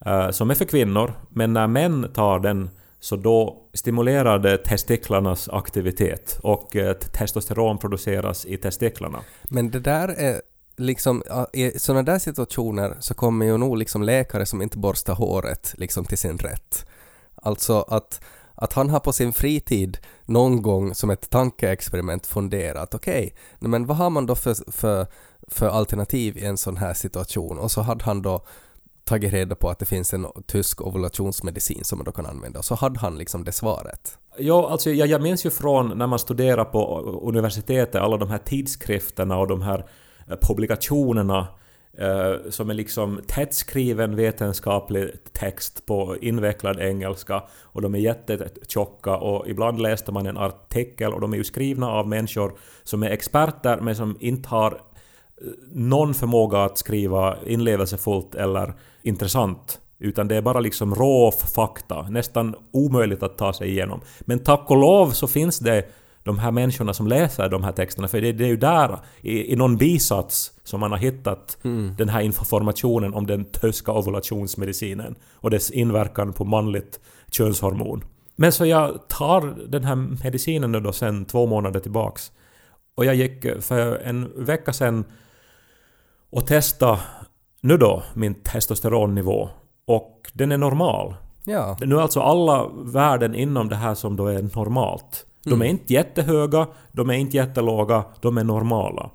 eh, 0.06 0.30
som 0.30 0.50
är 0.50 0.54
för 0.54 0.64
kvinnor, 0.64 1.12
men 1.28 1.52
när 1.52 1.66
män 1.66 2.10
tar 2.14 2.38
den 2.38 2.70
så 3.00 3.16
då 3.16 3.62
stimulerar 3.74 4.38
det 4.38 4.56
testiklarnas 4.56 5.48
aktivitet 5.48 6.38
och 6.42 6.76
eh, 6.76 6.92
testosteron 6.92 7.78
produceras 7.78 8.46
i 8.46 8.56
testiklarna. 8.56 9.18
Men 9.50 9.70
det 9.70 9.80
där 9.80 10.08
är 10.08 10.40
liksom, 10.78 11.22
i 11.52 11.78
sådana 11.78 12.02
där 12.02 12.18
situationer 12.18 12.96
så 13.00 13.14
kommer 13.14 13.46
ju 13.46 13.56
nog 13.56 13.78
liksom 13.78 14.02
läkare 14.02 14.46
som 14.46 14.62
inte 14.62 14.78
borstar 14.78 15.14
håret 15.14 15.74
liksom 15.76 16.04
till 16.04 16.18
sin 16.18 16.38
rätt. 16.38 16.86
Alltså 17.34 17.80
att, 17.80 18.20
att 18.54 18.72
han 18.72 18.90
har 18.90 19.00
på 19.00 19.12
sin 19.12 19.32
fritid 19.32 19.98
någon 20.24 20.62
gång 20.62 20.94
som 20.94 21.10
ett 21.10 21.30
tankeexperiment 21.30 22.26
funderat, 22.26 22.94
okej, 22.94 23.34
okay, 23.58 23.68
men 23.68 23.86
vad 23.86 23.96
har 23.96 24.10
man 24.10 24.26
då 24.26 24.34
för, 24.34 24.72
för 24.72 25.06
för 25.50 25.68
alternativ 25.68 26.36
i 26.38 26.44
en 26.44 26.56
sån 26.56 26.76
här 26.76 26.94
situation 26.94 27.58
och 27.58 27.70
så 27.70 27.80
hade 27.80 28.04
han 28.04 28.22
då 28.22 28.42
tagit 29.04 29.32
reda 29.32 29.54
på 29.54 29.68
att 29.68 29.78
det 29.78 29.86
finns 29.86 30.14
en 30.14 30.26
tysk 30.46 30.80
ovulationsmedicin 30.80 31.84
som 31.84 31.98
man 31.98 32.04
då 32.04 32.12
kan 32.12 32.26
använda 32.26 32.58
och 32.58 32.64
så 32.64 32.74
hade 32.74 33.00
han 33.00 33.18
liksom 33.18 33.44
det 33.44 33.52
svaret. 33.52 34.18
Ja, 34.38 34.70
alltså 34.70 34.90
jag, 34.90 35.08
jag 35.08 35.22
minns 35.22 35.46
ju 35.46 35.50
från 35.50 35.98
när 35.98 36.06
man 36.06 36.18
studerar 36.18 36.64
på 36.64 37.00
universitetet, 37.22 37.94
alla 37.94 38.16
de 38.16 38.30
här 38.30 38.38
tidskrifterna 38.38 39.38
och 39.38 39.48
de 39.48 39.62
här 39.62 39.86
Eh, 40.30 40.36
publikationerna 40.40 41.46
eh, 41.98 42.50
som 42.50 42.70
är 42.70 42.74
liksom 42.74 43.20
tättskriven 43.26 44.16
vetenskaplig 44.16 45.10
text 45.32 45.86
på 45.86 46.16
invecklad 46.20 46.80
engelska 46.80 47.42
och 47.62 47.82
de 47.82 47.94
är 47.94 47.98
jättetjocka 47.98 49.16
och 49.16 49.48
ibland 49.48 49.80
läste 49.80 50.12
man 50.12 50.26
en 50.26 50.38
artikel 50.38 51.12
och 51.12 51.20
de 51.20 51.32
är 51.32 51.36
ju 51.36 51.44
skrivna 51.44 51.90
av 51.90 52.08
människor 52.08 52.52
som 52.84 53.02
är 53.02 53.10
experter 53.10 53.80
men 53.80 53.96
som 53.96 54.16
inte 54.20 54.48
har 54.48 54.72
eh, 54.72 55.46
någon 55.72 56.14
förmåga 56.14 56.64
att 56.64 56.78
skriva 56.78 57.36
inlevelsefullt 57.46 58.34
eller 58.34 58.74
intressant. 59.02 59.80
Utan 60.00 60.28
det 60.28 60.36
är 60.36 60.42
bara 60.42 60.60
liksom 60.60 60.94
rå 60.94 61.32
fakta, 61.54 62.02
nästan 62.02 62.54
omöjligt 62.72 63.22
att 63.22 63.38
ta 63.38 63.52
sig 63.52 63.68
igenom. 63.68 64.00
Men 64.20 64.38
tack 64.38 64.70
och 64.70 64.76
lov 64.76 65.10
så 65.10 65.26
finns 65.26 65.58
det 65.58 65.84
de 66.28 66.38
här 66.38 66.50
människorna 66.50 66.94
som 66.94 67.06
läser 67.06 67.48
de 67.48 67.64
här 67.64 67.72
texterna, 67.72 68.08
för 68.08 68.20
det, 68.20 68.32
det 68.32 68.44
är 68.44 68.48
ju 68.48 68.56
där, 68.56 68.98
i, 69.20 69.52
i 69.52 69.56
någon 69.56 69.76
bisats, 69.76 70.52
som 70.64 70.80
man 70.80 70.90
har 70.90 70.98
hittat 70.98 71.58
mm. 71.64 71.94
den 71.98 72.08
här 72.08 72.20
informationen 72.20 73.14
om 73.14 73.26
den 73.26 73.44
tyska 73.44 73.92
ovulationsmedicinen 73.92 75.14
och 75.34 75.50
dess 75.50 75.70
inverkan 75.70 76.32
på 76.32 76.44
manligt 76.44 77.00
könshormon. 77.30 78.04
Men 78.36 78.52
så 78.52 78.66
jag 78.66 79.08
tar 79.08 79.54
den 79.68 79.84
här 79.84 79.96
medicinen 79.96 80.72
nu 80.72 80.80
då 80.80 80.92
sen 80.92 81.24
två 81.24 81.46
månader 81.46 81.80
tillbaks. 81.80 82.32
Och 82.94 83.04
jag 83.04 83.14
gick 83.14 83.62
för 83.62 83.96
en 83.96 84.44
vecka 84.44 84.72
sen 84.72 85.04
och 86.30 86.46
testade 86.46 86.98
nu 87.60 87.76
då 87.76 88.02
min 88.14 88.34
testosteronnivå 88.34 89.48
och 89.86 90.30
den 90.32 90.52
är 90.52 90.58
normal. 90.58 91.14
Ja. 91.44 91.76
Nu 91.80 91.96
är 91.96 92.00
alltså 92.00 92.20
alla 92.20 92.68
värden 92.84 93.34
inom 93.34 93.68
det 93.68 93.76
här 93.76 93.94
som 93.94 94.16
då 94.16 94.26
är 94.26 94.56
normalt. 94.56 95.26
De 95.48 95.54
Mm. 95.54 95.66
är 95.66 95.70
inte 95.70 95.92
jättehöga, 95.92 96.66
de 96.92 97.10
är 97.10 97.14
inte 97.14 97.36
jättelåga, 97.36 98.04
de 98.20 98.38
är 98.38 98.44
normala. 98.44 99.10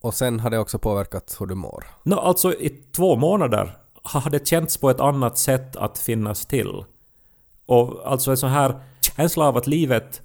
Och 0.00 0.14
sen 0.14 0.40
har 0.40 0.50
det 0.50 0.58
också 0.58 0.78
påverkat 0.78 1.36
hur 1.40 1.46
du 1.46 1.54
mår. 1.54 1.84
Nå, 2.02 2.16
alltså 2.18 2.52
i 2.54 2.68
två 2.96 3.16
månader 3.16 3.76
har 4.02 4.30
det 4.30 4.48
känts 4.48 4.76
på 4.76 4.90
ett 4.90 5.00
annat 5.00 5.38
sätt 5.38 5.76
att 5.76 5.98
finnas 5.98 6.46
till. 6.46 6.84
Och 7.66 8.12
alltså 8.12 8.30
en 8.30 8.36
sån 8.36 8.50
här 8.50 8.80
känsla 9.16 9.48
av 9.48 9.56
att 9.56 9.66
livet 9.66 10.22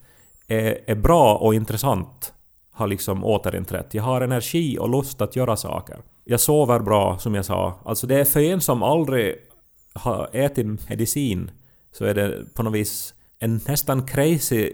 är, 0.47 0.79
är 0.87 0.95
bra 0.95 1.35
och 1.35 1.55
intressant 1.55 2.33
har 2.71 2.87
liksom 2.87 3.23
återinträtt. 3.23 3.93
Jag 3.93 4.03
har 4.03 4.21
energi 4.21 4.77
och 4.79 4.89
lust 4.89 5.21
att 5.21 5.35
göra 5.35 5.55
saker. 5.57 5.97
Jag 6.23 6.39
sover 6.39 6.79
bra, 6.79 7.17
som 7.19 7.35
jag 7.35 7.45
sa. 7.45 7.79
Alltså 7.85 8.07
det 8.07 8.19
är 8.19 8.25
för 8.25 8.39
en 8.39 8.61
som 8.61 8.83
aldrig 8.83 9.35
har 9.93 10.29
ätit 10.33 10.89
medicin 10.89 11.51
så 11.91 12.05
är 12.05 12.13
det 12.13 12.53
på 12.53 12.63
något 12.63 12.73
vis 12.73 13.13
en 13.39 13.61
nästan 13.67 14.05
crazy 14.05 14.73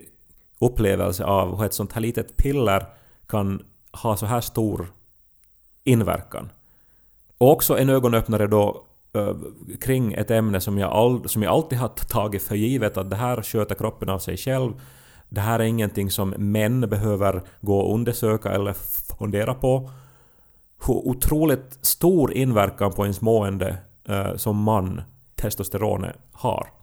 upplevelse 0.60 1.24
av 1.24 1.58
hur 1.58 1.65
ett 1.65 1.74
sånt 1.74 1.93
här 1.93 2.02
litet 2.02 2.38
piller 2.38 2.86
kan 3.28 3.63
ha 3.91 4.17
så 4.17 4.26
här 4.26 4.41
stor 4.41 4.88
inverkan. 5.84 6.50
Och 7.38 7.52
också 7.52 7.78
en 7.78 7.89
ögonöppnare 7.89 8.48
då 8.48 8.86
eh, 9.13 9.36
kring 9.82 10.13
ett 10.13 10.32
ämne 10.32 10.62
som 10.62 10.78
jag, 10.78 10.91
all, 10.91 11.30
som 11.30 11.43
jag 11.43 11.54
alltid 11.54 11.80
har 11.80 11.88
tagit 11.88 12.43
för 12.43 12.56
givet 12.56 12.98
att 12.98 13.10
det 13.10 13.15
här 13.15 13.41
sköter 13.41 13.76
kroppen 13.76 14.10
av 14.10 14.19
sig 14.19 14.38
själv. 14.38 14.74
Det 15.30 15.41
här 15.41 15.60
är 15.60 15.63
ingenting 15.63 16.12
som 16.12 16.30
män 16.30 16.82
behöver 16.82 17.41
gå 17.62 17.80
och 17.80 17.93
undersöka 17.93 18.52
eller 18.52 18.74
fundera 19.17 19.54
på. 19.54 19.91
Hur 20.88 20.95
otroligt 20.95 21.78
stor 21.82 22.34
inverkan 22.34 22.91
på 22.91 23.04
ens 23.04 23.22
mående 23.22 23.78
ö, 24.06 24.38
som 24.38 24.63
man 24.63 25.02
testosteronet 25.36 26.15
har. 26.32 26.79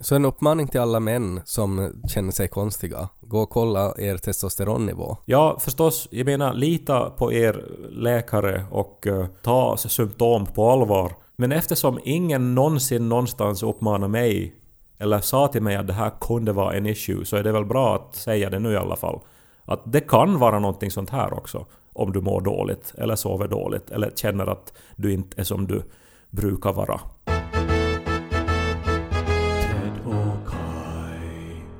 Så 0.00 0.14
en 0.14 0.24
uppmaning 0.24 0.68
till 0.68 0.80
alla 0.80 1.00
män 1.00 1.40
som 1.44 1.92
känner 2.08 2.32
sig 2.32 2.48
konstiga. 2.48 3.08
Gå 3.20 3.40
och 3.40 3.50
kolla 3.50 3.94
er 3.98 4.16
testosteronnivå. 4.16 5.16
Ja, 5.24 5.58
förstås, 5.60 6.08
jag 6.10 6.26
menar 6.26 6.54
lita 6.54 7.10
på 7.10 7.32
er 7.32 7.64
läkare 7.90 8.64
och 8.70 9.06
uh, 9.06 9.26
ta 9.42 9.76
symptom 9.76 10.46
på 10.46 10.70
allvar. 10.70 11.12
Men 11.36 11.52
eftersom 11.52 11.98
ingen 12.04 12.54
någonsin 12.54 13.08
någonstans 13.08 13.62
uppmanar 13.62 14.08
mig 14.08 14.54
eller 14.98 15.20
sa 15.20 15.48
till 15.48 15.62
mig 15.62 15.76
att 15.76 15.86
det 15.86 15.92
här 15.92 16.12
kunde 16.20 16.52
vara 16.52 16.74
en 16.74 16.86
issue 16.86 17.24
så 17.24 17.36
är 17.36 17.42
det 17.42 17.52
väl 17.52 17.64
bra 17.64 17.96
att 17.96 18.16
säga 18.16 18.50
det 18.50 18.58
nu 18.58 18.72
i 18.72 18.76
alla 18.76 18.96
fall. 18.96 19.20
Att 19.64 19.82
det 19.84 20.00
kan 20.00 20.38
vara 20.38 20.58
någonting 20.58 20.90
sånt 20.90 21.10
här 21.10 21.34
också. 21.34 21.66
Om 21.92 22.12
du 22.12 22.20
mår 22.20 22.40
dåligt, 22.40 22.94
eller 22.98 23.16
sover 23.16 23.48
dåligt, 23.48 23.90
eller 23.90 24.10
känner 24.10 24.46
att 24.46 24.72
du 24.96 25.12
inte 25.12 25.40
är 25.40 25.44
som 25.44 25.66
du 25.66 25.82
brukar 26.30 26.72
vara. 26.72 27.00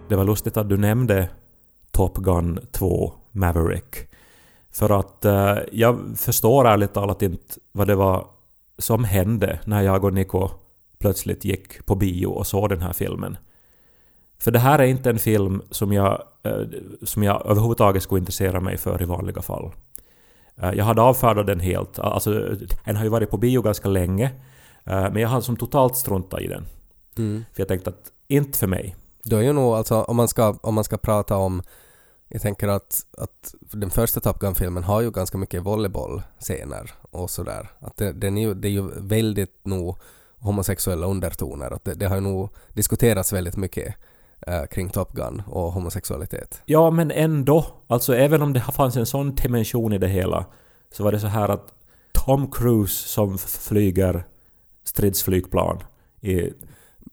Det 0.09 0.17
var 0.17 0.25
lustigt 0.25 0.57
att 0.57 0.69
du 0.69 0.77
nämnde 0.77 1.29
Top 1.91 2.17
Gun 2.17 2.59
2 2.73 3.13
Maverick. 3.33 3.97
För 4.71 5.01
att 5.01 5.25
eh, 5.25 5.57
jag 5.73 5.99
förstår 6.17 6.67
ärligt 6.67 6.95
talat 6.95 7.23
inte 7.23 7.55
vad 7.73 7.87
det 7.87 7.95
var 7.95 8.27
som 8.79 9.05
hände 9.05 9.61
när 9.65 9.83
jag 9.83 10.05
och 10.05 10.13
Nico 10.13 10.49
plötsligt 10.99 11.45
gick 11.45 11.87
på 11.87 11.95
bio 11.95 12.27
och 12.27 12.47
såg 12.47 12.69
den 12.69 12.83
här 12.83 12.93
filmen. 12.93 13.37
För 14.39 14.51
det 14.51 14.59
här 14.59 14.79
är 14.79 14.85
inte 14.85 15.11
en 15.11 15.19
film 15.19 15.63
som 15.71 15.93
jag, 15.93 16.23
eh, 16.43 16.61
som 17.03 17.23
jag 17.23 17.47
överhuvudtaget 17.47 18.03
skulle 18.03 18.19
intressera 18.19 18.61
mig 18.61 18.77
för 18.77 19.03
i 19.03 19.05
vanliga 19.05 19.43
fall. 19.43 19.73
Eh, 20.57 20.71
jag 20.73 20.85
hade 20.85 21.03
avfärdat 21.03 21.47
den 21.47 21.61
helt. 21.61 21.99
Alltså, 21.99 22.57
den 22.85 22.97
har 22.97 23.05
ju 23.05 23.11
varit 23.11 23.31
på 23.31 23.37
bio 23.37 23.63
ganska 23.63 23.89
länge. 23.89 24.25
eh, 24.85 25.11
men 25.13 25.17
jag 25.17 25.29
har 25.29 25.41
som 25.41 25.57
totalt 25.57 25.97
struntat 25.97 26.41
i 26.41 26.47
den. 26.47 26.65
Mm. 27.19 27.45
För 27.53 27.61
jag 27.61 27.69
tänkte 27.69 27.91
att, 27.91 28.13
inte 28.29 28.59
för 28.59 28.67
mig. 28.67 28.97
Då 29.29 29.37
är 29.37 29.43
ju 29.43 29.53
nog 29.53 29.75
alltså, 29.75 30.03
om 30.03 30.17
man 30.17 30.29
ska, 30.29 30.59
om 30.63 30.75
man 30.75 30.85
ska 30.85 30.97
prata 30.97 31.37
om 31.37 31.63
jag 32.29 32.43
tänker 32.43 32.69
att, 32.69 33.07
att 33.19 33.55
den 33.61 33.91
första 33.91 34.21
Top 34.21 34.39
Gun-filmen 34.39 34.85
har 34.85 35.01
ju 35.01 35.11
ganska 35.11 35.39
mycket 35.39 35.63
volleybollscener 35.63 36.91
och 37.11 37.31
sådär. 37.31 37.71
Att 37.79 37.97
det, 37.97 38.13
den 38.13 38.39
är 38.39 38.43
ju, 38.43 38.55
det 38.55 38.69
är 38.69 38.73
ju 38.73 38.89
väldigt 38.97 39.65
nog 39.65 39.97
homosexuella 40.39 41.07
undertoner. 41.07 41.71
Att 41.71 41.85
det, 41.85 41.95
det 41.95 42.07
har 42.07 42.15
ju 42.15 42.21
nog 42.21 42.49
diskuterats 42.73 43.33
väldigt 43.33 43.57
mycket 43.57 43.95
eh, 44.47 44.65
kring 44.65 44.91
Top 44.91 45.13
Gun 45.13 45.43
och 45.47 45.73
homosexualitet. 45.73 46.63
Ja, 46.65 46.91
men 46.91 47.11
ändå. 47.11 47.67
Alltså 47.87 48.17
även 48.17 48.43
om 48.43 48.53
det 48.53 48.61
fanns 48.61 48.97
en 48.97 49.07
sån 49.07 49.35
dimension 49.35 49.93
i 49.93 49.99
det 49.99 50.09
hela 50.09 50.47
så 50.93 51.05
var 51.05 51.13
det 51.13 51.21
så 51.21 51.27
här 51.27 51.49
att 51.49 51.73
Tom 52.13 52.51
Cruise 52.51 53.09
som 53.09 53.39
flyger 53.39 54.27
stridsflygplan 54.85 55.83
i 56.21 56.53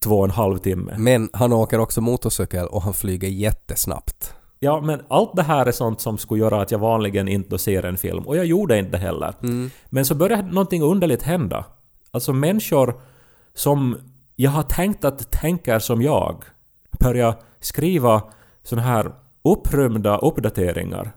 två 0.04 0.18
och 0.20 0.26
en 0.26 0.32
halv 0.32 0.58
timme. 0.58 0.96
Men 0.98 1.30
han 1.34 1.54
åker 1.54 1.80
också 1.80 2.02
motorcykel 2.02 2.68
och 2.68 2.82
han 2.82 2.94
flyger 2.94 3.28
jättesnabbt. 3.28 4.34
Ja, 4.60 4.82
men 4.82 5.02
allt 5.08 5.36
det 5.36 5.44
här 5.44 5.66
är 5.66 5.72
sånt 5.72 6.02
som 6.02 6.18
skulle 6.18 6.42
göra 6.42 6.62
att 6.62 6.72
jag 6.72 6.80
vanligen 6.80 7.28
inte 7.28 7.58
ser 7.58 7.84
en 7.84 7.98
film. 7.98 8.24
Och 8.24 8.38
jag 8.38 8.46
gjorde 8.46 8.80
inte 8.80 8.98
heller. 8.98 9.34
Mm. 9.44 9.70
Men 9.90 10.06
så 10.06 10.16
började 10.16 10.44
någonting 10.44 10.82
underligt 10.84 11.24
hända. 11.24 11.66
Alltså 12.12 12.34
människor 12.34 12.94
som 13.54 13.98
jag 14.36 14.52
har 14.52 14.64
tänkt 14.64 15.06
att 15.06 15.32
tänker 15.32 15.80
som 15.80 16.02
jag 16.02 16.44
börjar 17.00 17.36
skriva 17.60 18.22
såna 18.64 18.82
här 18.82 19.12
upprymda 19.44 20.18
uppdateringar 20.18 21.12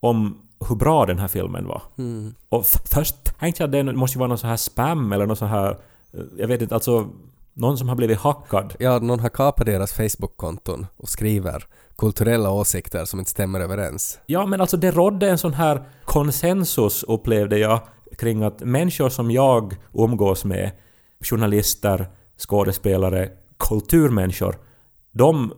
om 0.00 0.38
hur 0.68 0.76
bra 0.76 1.06
den 1.06 1.18
här 1.18 1.28
filmen 1.28 1.66
var. 1.66 1.82
Mm. 1.98 2.34
Och 2.48 2.66
först 2.66 3.38
tänkte 3.38 3.62
jag 3.62 3.68
att 3.68 3.86
det 3.86 3.92
måste 3.92 4.18
vara 4.18 4.28
någon 4.28 4.38
sån 4.38 4.50
här 4.50 4.56
spam 4.56 5.12
eller 5.12 5.26
någon 5.26 5.36
sån 5.36 5.48
här... 5.48 5.70
eh, 6.12 6.20
Jag 6.38 6.48
vet 6.48 6.62
inte, 6.62 6.74
alltså... 6.74 7.08
Någon 7.58 7.78
som 7.78 7.88
har 7.88 7.96
blivit 7.96 8.18
hackad. 8.18 8.74
Ja, 8.78 8.98
någon 8.98 9.20
har 9.20 9.28
kapat 9.28 9.66
deras 9.66 9.92
Facebook-konton 9.92 10.86
och 10.96 11.08
skriver 11.08 11.64
kulturella 11.96 12.50
åsikter 12.50 13.04
som 13.04 13.18
inte 13.18 13.30
stämmer 13.30 13.60
överens. 13.60 14.18
Ja, 14.26 14.46
men 14.46 14.60
alltså 14.60 14.76
det 14.76 14.90
rådde 14.90 15.30
en 15.30 15.38
sån 15.38 15.54
här 15.54 15.82
konsensus 16.04 17.02
upplevde 17.02 17.58
jag 17.58 17.80
kring 18.18 18.42
att 18.42 18.60
människor 18.60 19.08
som 19.08 19.30
jag 19.30 19.76
umgås 19.94 20.44
med, 20.44 20.70
journalister, 21.20 22.08
skådespelare, 22.36 23.30
kulturmänniskor, 23.56 24.58
de 25.12 25.52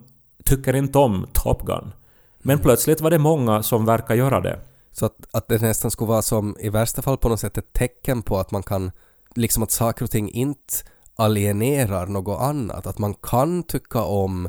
tycker 0.44 0.76
inte 0.76 0.98
om 0.98 1.26
Top 1.32 1.62
Gun. 1.62 1.92
Men 2.38 2.58
plötsligt 2.58 3.00
var 3.00 3.10
det 3.10 3.18
många 3.18 3.62
som 3.62 3.86
verkar 3.86 4.14
göra 4.14 4.40
det. 4.40 4.60
Så 4.92 5.06
att, 5.06 5.16
att 5.32 5.48
det 5.48 5.62
nästan 5.62 5.90
skulle 5.90 6.08
vara 6.08 6.22
som 6.22 6.56
i 6.60 6.68
värsta 6.68 7.02
fall 7.02 7.18
på 7.18 7.28
något 7.28 7.40
sätt 7.40 7.58
ett 7.58 7.72
tecken 7.72 8.22
på 8.22 8.38
att 8.38 8.50
man 8.50 8.62
kan, 8.62 8.90
liksom 9.34 9.62
att 9.62 9.70
saker 9.70 10.04
och 10.04 10.10
ting 10.10 10.30
inte 10.30 10.74
alienerar 11.20 12.06
något 12.06 12.40
annat. 12.40 12.86
Att 12.86 12.98
man 12.98 13.14
kan 13.14 13.62
tycka 13.62 14.02
om 14.02 14.48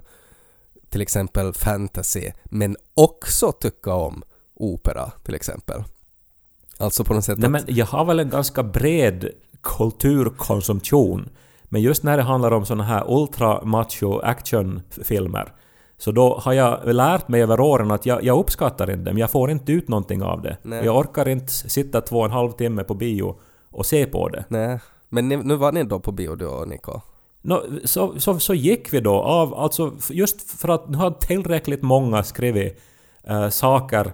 till 0.90 1.02
exempel 1.02 1.54
fantasy 1.54 2.32
men 2.44 2.78
också 2.94 3.52
tycka 3.52 3.94
om 3.94 4.24
opera 4.54 5.12
till 5.24 5.36
exempel. 5.36 5.84
Alltså 6.78 7.04
på 7.04 7.14
något 7.14 7.26
sätt 7.26 7.38
Nej, 7.38 7.46
att, 7.46 7.52
men 7.52 7.76
jag 7.76 7.86
har 7.86 8.06
väl 8.06 8.20
en 8.20 8.30
ganska 8.30 8.64
bred 8.64 9.30
kulturkonsumtion. 9.62 11.30
Men 11.64 11.82
just 11.82 12.04
när 12.04 12.18
det 12.18 12.24
handlar 12.24 12.52
om 12.52 12.66
såna 12.66 12.84
här 12.84 13.04
ultra 13.08 13.64
macho 13.64 14.20
actionfilmer 14.20 15.54
Så 15.98 16.12
då 16.12 16.38
har 16.38 16.54
jag 16.54 16.96
lärt 16.96 17.28
mig 17.28 17.42
över 17.42 17.60
åren 17.60 17.92
att 17.92 18.06
jag, 18.06 18.24
jag 18.24 18.40
uppskattar 18.40 18.92
inte 18.92 19.04
det, 19.04 19.14
men 19.14 19.22
jag 19.22 19.32
får 19.32 19.52
inte 19.52 19.72
ut 19.72 19.88
någonting 19.88 20.24
av 20.24 20.42
det. 20.42 20.58
Nej. 20.62 20.86
Jag 20.86 20.98
orkar 20.98 21.28
inte 21.28 21.54
sitta 21.54 22.02
två 22.02 22.20
och 22.20 22.26
en 22.26 22.32
halv 22.32 22.52
timme 22.52 22.84
på 22.84 22.94
bio 22.94 23.36
och 23.70 23.86
se 23.86 24.06
på 24.06 24.30
det. 24.30 24.46
Nej. 24.48 24.80
Men 25.14 25.30
ni, 25.30 25.38
nu 25.38 25.56
var 25.56 25.72
ni 25.72 25.84
då 25.84 26.00
på 26.00 26.12
bio 26.12 26.36
du 26.36 26.46
och 26.46 26.68
Niko? 26.68 27.02
Nå, 27.42 27.64
så, 27.84 28.20
så, 28.20 28.40
så 28.40 28.54
gick 28.54 28.94
vi 28.94 29.00
då 29.00 29.14
av, 29.14 29.54
alltså 29.54 29.94
just 30.10 30.52
för 30.52 30.70
att 30.70 30.90
nu 30.90 30.98
har 30.98 31.12
tillräckligt 31.12 31.82
många 31.82 32.24
skrivit 32.24 32.82
eh, 33.24 33.50
saker 33.50 34.14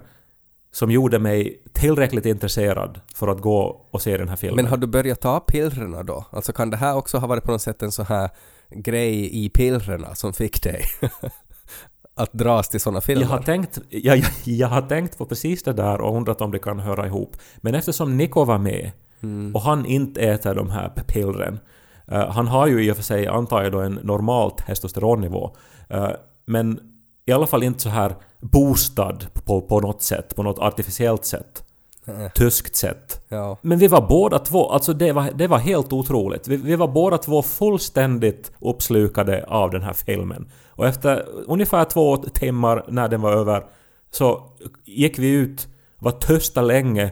som 0.71 0.91
gjorde 0.91 1.19
mig 1.19 1.61
tillräckligt 1.73 2.25
intresserad 2.25 3.01
för 3.15 3.27
att 3.27 3.41
gå 3.41 3.85
och 3.91 4.01
se 4.01 4.17
den 4.17 4.29
här 4.29 4.35
filmen. 4.35 4.55
Men 4.55 4.65
har 4.65 4.77
du 4.77 4.87
börjat 4.87 5.21
ta 5.21 5.39
pillrena 5.39 6.03
då? 6.03 6.25
Alltså 6.31 6.53
kan 6.53 6.69
det 6.69 6.77
här 6.77 6.95
också 6.95 7.17
ha 7.17 7.27
varit 7.27 7.43
på 7.43 7.51
något 7.51 7.61
sätt 7.61 7.81
en 7.81 7.91
sån 7.91 8.05
här 8.05 8.29
grej 8.69 9.45
i 9.45 9.49
pillrena 9.49 10.15
som 10.15 10.33
fick 10.33 10.63
dig 10.63 10.81
att 12.15 12.33
dras 12.33 12.69
till 12.69 12.79
såna 12.79 13.01
filmer? 13.01 13.23
Jag 13.23 13.29
har, 13.29 13.41
tänkt, 13.41 13.79
jag, 13.89 14.17
jag, 14.17 14.27
jag 14.43 14.67
har 14.67 14.81
tänkt 14.81 15.17
på 15.17 15.25
precis 15.25 15.63
det 15.63 15.73
där 15.73 16.01
och 16.01 16.17
undrat 16.17 16.41
om 16.41 16.51
det 16.51 16.59
kan 16.59 16.79
höra 16.79 17.07
ihop. 17.07 17.37
Men 17.57 17.75
eftersom 17.75 18.17
Nico 18.17 18.45
var 18.45 18.57
med 18.57 18.91
Mm. 19.23 19.55
och 19.55 19.61
han 19.61 19.85
inte 19.85 20.21
äter 20.21 20.55
de 20.55 20.69
här 20.69 20.89
pillren. 21.07 21.59
eh, 22.07 22.29
han 22.29 22.47
har 22.47 22.67
ju 22.67 22.83
i 22.83 22.91
och 22.91 22.95
för 22.95 23.03
sig, 23.03 23.27
antar 23.27 23.63
jag 23.63 23.71
då, 23.71 23.79
en 23.79 23.99
normalt 24.03 24.57
testosteronnivå. 24.57 25.55
eh, 25.89 26.09
men 26.45 26.79
i 27.25 27.31
alla 27.31 27.47
fall 27.47 27.63
inte 27.63 27.79
så 27.79 27.89
här 27.89 28.15
boostad 28.39 29.17
på, 29.45 29.61
på 29.61 29.79
något 29.79 30.01
sätt, 30.01 30.35
på 30.35 30.43
något 30.43 30.59
artificiellt 30.59 31.25
sätt. 31.25 31.63
Eh, 32.05 32.31
Tyskt 32.31 32.75
sätt. 32.75 33.25
Ja. 33.29 33.57
Men 33.61 33.77
vi 33.77 33.87
var 33.87 34.07
båda 34.09 34.39
två, 34.39 34.69
alltså 34.69 34.93
det 34.93 35.11
var, 35.11 35.31
det 35.35 35.47
var 35.47 35.57
helt 35.57 35.93
otroligt. 35.93 36.47
Vi, 36.47 36.55
vi 36.57 36.75
var 36.75 36.87
båda 36.87 37.17
två 37.17 37.41
fullständigt 37.41 38.51
uppslukade 38.61 39.45
av 39.47 39.71
den 39.71 39.81
här 39.81 39.93
filmen. 39.93 40.51
Och 40.69 40.87
efter 40.87 41.25
ungefär 41.47 41.85
två 41.85 42.17
timmar 42.17 42.85
när 42.87 43.07
den 43.07 43.21
var 43.21 43.31
över 43.31 43.63
så 44.11 44.41
gick 44.85 45.19
vi 45.19 45.29
ut, 45.29 45.67
var 45.99 46.11
tysta 46.11 46.61
länge 46.61 47.11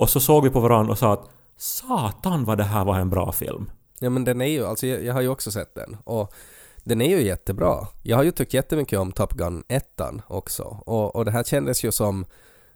och 0.00 0.10
så 0.10 0.20
såg 0.20 0.44
vi 0.44 0.50
på 0.50 0.60
varandra 0.60 0.92
och 0.92 0.98
sa 0.98 1.12
att 1.12 1.30
Satan 1.56 2.44
vad 2.44 2.58
det 2.58 2.64
här 2.64 2.84
var 2.84 2.98
en 2.98 3.10
bra 3.10 3.32
film. 3.32 3.70
Ja 3.98 4.10
men 4.10 4.24
den 4.24 4.40
är 4.40 4.46
ju, 4.46 4.66
alltså 4.66 4.86
jag, 4.86 5.04
jag 5.04 5.14
har 5.14 5.20
ju 5.20 5.28
också 5.28 5.50
sett 5.50 5.74
den 5.74 5.96
och 6.04 6.34
den 6.76 7.00
är 7.00 7.08
ju 7.08 7.22
jättebra. 7.22 7.86
Jag 8.02 8.16
har 8.16 8.24
ju 8.24 8.30
tyckt 8.30 8.54
jättemycket 8.54 8.98
om 8.98 9.12
Top 9.12 9.32
Gun 9.32 9.64
1 9.68 10.00
också 10.26 10.62
och, 10.86 11.16
och 11.16 11.24
det 11.24 11.30
här 11.30 11.44
kändes 11.44 11.84
ju 11.84 11.92
som 11.92 12.24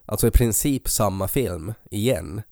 alltså 0.06 0.26
i 0.26 0.30
princip 0.30 0.88
samma 0.88 1.28
film 1.28 1.74
igen. 1.90 2.42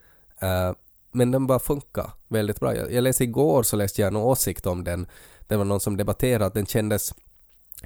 Uh, 0.42 0.76
men 1.12 1.30
den 1.30 1.46
bara 1.46 1.58
funkar 1.58 2.10
väldigt 2.28 2.60
bra. 2.60 2.76
Jag, 2.76 2.92
jag 2.92 3.02
läste 3.02 3.24
igår 3.24 3.62
så 3.62 3.76
läste 3.76 4.00
jag 4.00 4.08
en 4.08 4.16
åsikt 4.16 4.66
om 4.66 4.84
den. 4.84 5.06
Det 5.40 5.56
var 5.56 5.64
någon 5.64 5.80
som 5.80 5.96
debatterade 5.96 6.46
att 6.46 6.54
den 6.54 6.66
kändes 6.66 7.14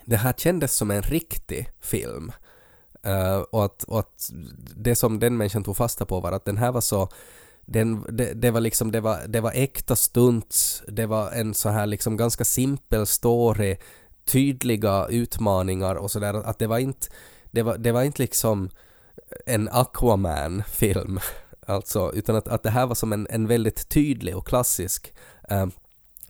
det 0.05 0.17
här 0.17 0.33
kändes 0.33 0.77
som 0.77 0.91
en 0.91 1.03
riktig 1.03 1.71
film. 1.81 2.33
Uh, 3.07 3.39
och, 3.39 3.65
att, 3.65 3.83
och 3.83 3.99
att 3.99 4.31
det 4.77 4.95
som 4.95 5.19
den 5.19 5.37
människan 5.37 5.65
tog 5.65 5.77
fasta 5.77 6.07
på 6.07 6.21
var 6.21 6.33
att 6.33 6.45
den 6.45 6.57
här 6.57 6.73
var 6.73 6.81
så 6.81 7.09
den, 7.67 8.17
det, 8.17 8.33
det 8.35 8.51
var 8.51 8.61
liksom, 8.61 8.93
det 8.93 9.01
var, 9.01 9.21
det 9.29 9.41
var 9.41 9.53
äkta 9.55 9.97
stunts, 9.97 10.83
det 10.89 11.07
var 11.07 11.31
en 11.31 11.55
så 11.55 11.69
här 11.69 11.87
liksom 11.87 12.17
ganska 12.17 12.45
simpel 12.45 13.07
story, 13.07 13.77
tydliga 14.25 15.07
utmaningar 15.07 15.95
och 15.95 16.11
sådär, 16.11 16.35
att 16.35 16.59
det 16.59 16.67
var 16.67 16.79
inte, 16.79 17.07
det 17.51 17.63
var, 17.63 17.79
det 17.79 17.93
var 17.93 18.03
inte 18.03 18.23
liksom 18.23 18.71
en 19.47 19.69
Aquaman-film, 19.69 21.21
alltså, 21.67 22.13
utan 22.15 22.37
att, 22.37 22.49
att 22.49 22.63
det 22.63 22.71
här 22.71 22.87
var 22.87 22.95
som 22.95 23.13
en, 23.13 23.27
en 23.31 23.47
väldigt 23.47 23.89
tydlig 23.89 24.37
och 24.37 24.47
klassisk, 24.47 25.13
eh, 25.51 25.67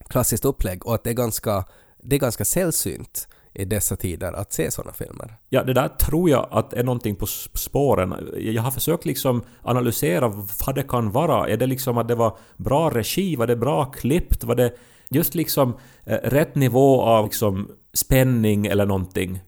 klassiskt 0.09 0.45
upplägg. 0.45 0.87
Och 0.87 0.95
att 0.95 1.05
det 1.05 1.11
är 1.11 1.15
ganska, 1.15 1.65
det 2.03 2.17
är 2.17 2.21
ganska 2.21 2.45
sällsynt 2.45 3.29
i 3.57 3.65
dessa 3.65 3.97
tider 3.97 4.33
att 4.33 4.53
se 4.53 4.71
sådana 4.71 4.93
filmer. 4.93 5.37
Ja, 5.49 5.65
det 5.65 5.73
där 5.73 5.89
tror 5.89 6.31
jag 6.31 6.49
att 6.51 6.73
är 6.73 6.85
någonting 6.85 7.17
på 7.17 7.27
spåren. 7.55 8.31
Jag 8.39 8.63
har 8.63 8.71
försökt 8.71 9.05
liksom 9.05 9.43
analysera 9.63 10.29
vad 10.67 10.75
det 10.75 10.83
kan 10.83 11.11
vara. 11.11 11.49
Är 11.49 11.57
det 11.57 11.67
liksom 11.67 11.99
att 11.99 12.09
det 12.09 12.15
var 12.15 12.39
bra 12.57 12.91
regi? 12.91 13.37
Var 13.37 13.47
det 13.47 13.57
bra 13.57 13.85
klippt? 13.85 14.45
Var 14.45 14.55
det 14.55 14.73
just 15.11 15.35
liksom 15.35 15.77
eh, 16.05 16.19
rätt 16.23 16.55
nivå 16.55 17.03
av 17.03 17.25
liksom 17.25 17.71
spänning 17.95 18.67
eller 18.67 18.87
någonting? 18.87 19.41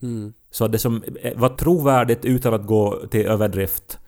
Så 0.51 0.65
att 0.65 0.73
det 0.73 0.79
som 0.79 1.03
eh, 1.23 1.39
var 1.39 1.49
trovärdigt 1.49 2.25
utan 2.25 2.55
att 2.55 2.67
gå 2.67 3.07
till 3.11 3.27
överdrift. 3.27 3.99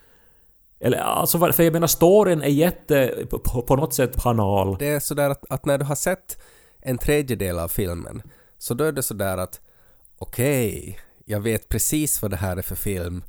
Eller 0.79 0.97
alltså, 0.97 1.39
för 1.39 1.63
jag 1.63 1.73
menar 1.73 1.87
storyn 1.87 2.41
är 2.41 2.47
jätte, 2.47 3.25
på, 3.29 3.61
på 3.61 3.75
något 3.75 3.93
sätt 3.93 4.23
banal. 4.23 4.75
Det 4.79 4.87
är 4.87 4.99
sådär 4.99 5.29
att, 5.29 5.45
att 5.49 5.65
när 5.65 5.77
du 5.77 5.85
har 5.85 5.95
sett 5.95 6.41
en 6.79 6.97
tredjedel 6.97 7.59
av 7.59 7.67
filmen 7.67 8.21
så 8.57 8.73
då 8.73 8.83
är 8.83 8.91
det 8.91 9.03
sådär 9.03 9.37
att 9.37 9.61
okej, 10.21 10.99
jag 11.25 11.39
vet 11.39 11.69
precis 11.69 12.21
vad 12.21 12.31
det 12.31 12.37
här 12.37 12.57
är 12.57 12.61
för 12.61 12.75
film 12.75 13.23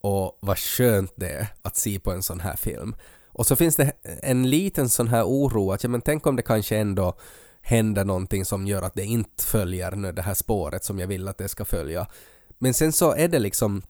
och 0.00 0.38
vad 0.40 0.58
skönt 0.58 1.12
det 1.16 1.28
är 1.28 1.46
att 1.62 1.76
se 1.76 1.98
på 1.98 2.12
en 2.12 2.22
sån 2.22 2.40
här 2.40 2.56
film. 2.56 2.94
Och 3.26 3.46
så 3.46 3.56
finns 3.56 3.76
det 3.76 3.92
en 4.22 4.50
liten 4.50 4.88
sån 4.88 5.08
här 5.08 5.24
oro 5.24 5.72
att 5.72 5.82
ja 5.82 5.88
men 5.88 6.00
tänk 6.00 6.26
om 6.26 6.36
det 6.36 6.42
kanske 6.42 6.76
ändå 6.76 7.14
händer 7.62 8.04
någonting 8.04 8.44
som 8.44 8.66
gör 8.66 8.82
att 8.82 8.94
det 8.94 9.04
inte 9.04 9.44
följer 9.44 9.90
nu 9.90 10.12
det 10.12 10.22
här 10.22 10.34
spåret 10.34 10.84
som 10.84 10.98
jag 10.98 11.06
vill 11.06 11.28
att 11.28 11.38
det 11.38 11.48
ska 11.48 11.64
följa. 11.64 12.06
Men 12.58 12.74
sen 12.74 12.92
så 12.92 13.12
är 13.12 13.28
det 13.28 13.38
liksom 13.38 13.82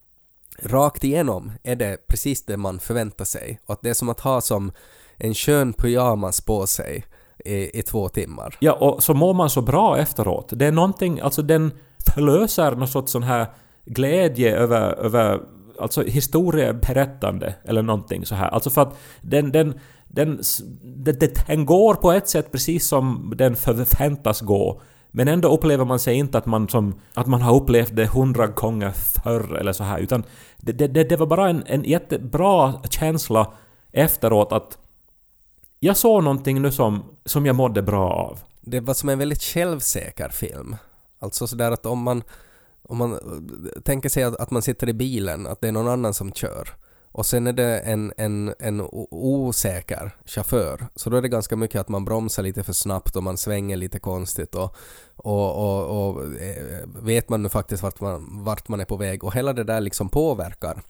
rakt 0.63 1.05
igenom 1.05 1.53
är 1.63 1.77
det 1.77 2.07
precis 2.07 2.45
det 2.45 2.57
man 2.57 2.79
förväntar 2.79 3.25
sig. 3.25 3.61
Och 3.67 3.73
att 3.73 3.83
det 3.83 3.91
är 3.91 3.95
som 3.95 4.09
att 4.09 4.21
ha 4.21 4.41
som 4.41 4.73
en 5.17 5.35
skön 5.35 5.73
pyjamas 5.73 6.41
på 6.41 6.67
sig 6.67 7.05
i, 7.45 7.79
i 7.79 7.83
två 7.83 8.09
timmar. 8.09 8.57
Ja, 8.61 8.73
och 8.73 9.03
så 9.03 9.15
mår 9.15 9.35
man 9.35 9.51
så 9.51 9.63
bra 9.63 9.99
efteråt. 9.99 10.53
Det 10.53 10.67
är 10.67 10.73
någonting, 10.73 11.21
alltså 11.21 11.43
den 11.43 11.73
förlöser 12.07 12.77
någon 12.77 12.89
sorts 12.89 13.13
sån 13.13 13.23
här 13.23 13.47
glädje 13.85 14.57
över, 14.57 14.95
över 14.95 15.41
alltså 15.79 16.03
historieberättande 16.03 17.55
eller 17.65 17.83
någonting 17.83 18.27
så 18.27 18.35
här. 18.35 18.49
Alltså 18.49 18.71
för 18.71 18.83
att 18.83 18.99
den, 19.21 19.53
den, 19.53 19.75
den, 20.09 20.41
den, 20.83 21.19
den 21.47 21.67
går 21.67 21.95
på 21.95 22.13
ett 22.13 22.29
sätt 22.29 22.53
precis 22.53 22.89
som 22.89 23.33
den 23.37 23.57
förväntas 23.57 24.41
gå. 24.41 24.81
Men 25.11 25.29
ändå 25.29 25.55
upplever 25.55 25.85
man 25.85 25.99
sig 25.99 26.15
inte 26.15 26.39
att 26.39 26.47
man, 26.47 26.69
som, 26.69 27.01
att 27.15 27.27
man 27.27 27.43
har 27.43 27.57
upplevt 27.57 27.97
det 27.97 28.07
hundra 28.07 28.47
gånger 28.47 28.91
förr 28.91 29.57
eller 29.57 29.73
så 29.73 29.85
här. 29.85 29.99
Utan 29.99 30.25
det, 30.57 30.73
det, 30.73 31.05
det 31.05 31.17
var 31.17 31.27
bara 31.27 31.49
en, 31.49 31.63
en 31.67 31.85
jättebra 31.85 32.75
känsla 32.91 33.53
efteråt 33.93 34.53
att 34.53 34.79
jag 35.81 35.97
såg 35.97 36.25
någonting 36.25 36.63
nu 36.63 36.71
som, 36.71 37.05
som 37.25 37.47
jag 37.47 37.57
mådde 37.57 37.83
bra 37.83 38.11
av. 38.11 38.39
Det 38.61 38.81
var 38.81 38.95
som 38.95 39.09
en 39.09 39.19
väldigt 39.19 39.43
självsäker 39.43 40.29
film. 40.29 40.77
Alltså 41.19 41.47
sådär 41.47 41.71
att 41.71 41.87
om 41.87 42.03
man, 42.03 42.23
om 42.83 42.97
man 42.97 43.13
eh, 43.13 43.81
tänker 43.83 44.09
sig 44.09 44.23
att, 44.23 44.37
att 44.37 44.51
man 44.51 44.63
sitter 44.63 44.89
i 44.89 44.93
bilen, 44.93 45.47
att 45.47 45.61
det 45.61 45.69
är 45.69 45.73
någon 45.73 45.89
annan 45.89 46.15
som 46.15 46.33
kör 46.33 46.69
och 47.13 47.27
sen 47.27 47.47
är 47.47 47.53
det 47.53 47.79
en, 47.79 48.13
en, 48.17 48.55
en 48.59 48.89
osäker 49.11 50.17
chaufför 50.25 50.89
så 50.95 51.11
då 51.11 51.17
är 51.17 51.23
det 51.23 51.29
ganska 51.29 51.57
mycket 51.57 51.81
att 51.81 51.89
man 51.89 52.05
bromsar 52.05 52.43
lite 52.43 52.65
för 52.65 52.73
snabbt 52.73 53.17
och 53.17 53.23
man 53.23 53.37
svänger 53.37 53.77
lite 53.77 53.99
konstigt 53.99 54.55
och, 54.55 54.77
och, 55.17 55.57
och, 55.57 56.09
och 56.09 56.25
eh, 56.25 56.87
vet 57.03 57.29
man 57.29 57.43
nu 57.43 57.49
faktiskt 57.49 57.83
vart 57.83 58.01
man, 58.01 58.45
vart 58.45 58.69
man 58.69 58.81
är 58.81 58.85
på 58.85 58.97
väg 58.97 59.25
och 59.25 59.35
hela 59.35 59.53
det 59.53 59.65
där 59.65 59.81
liksom 59.81 60.09
påverkar 60.09 60.83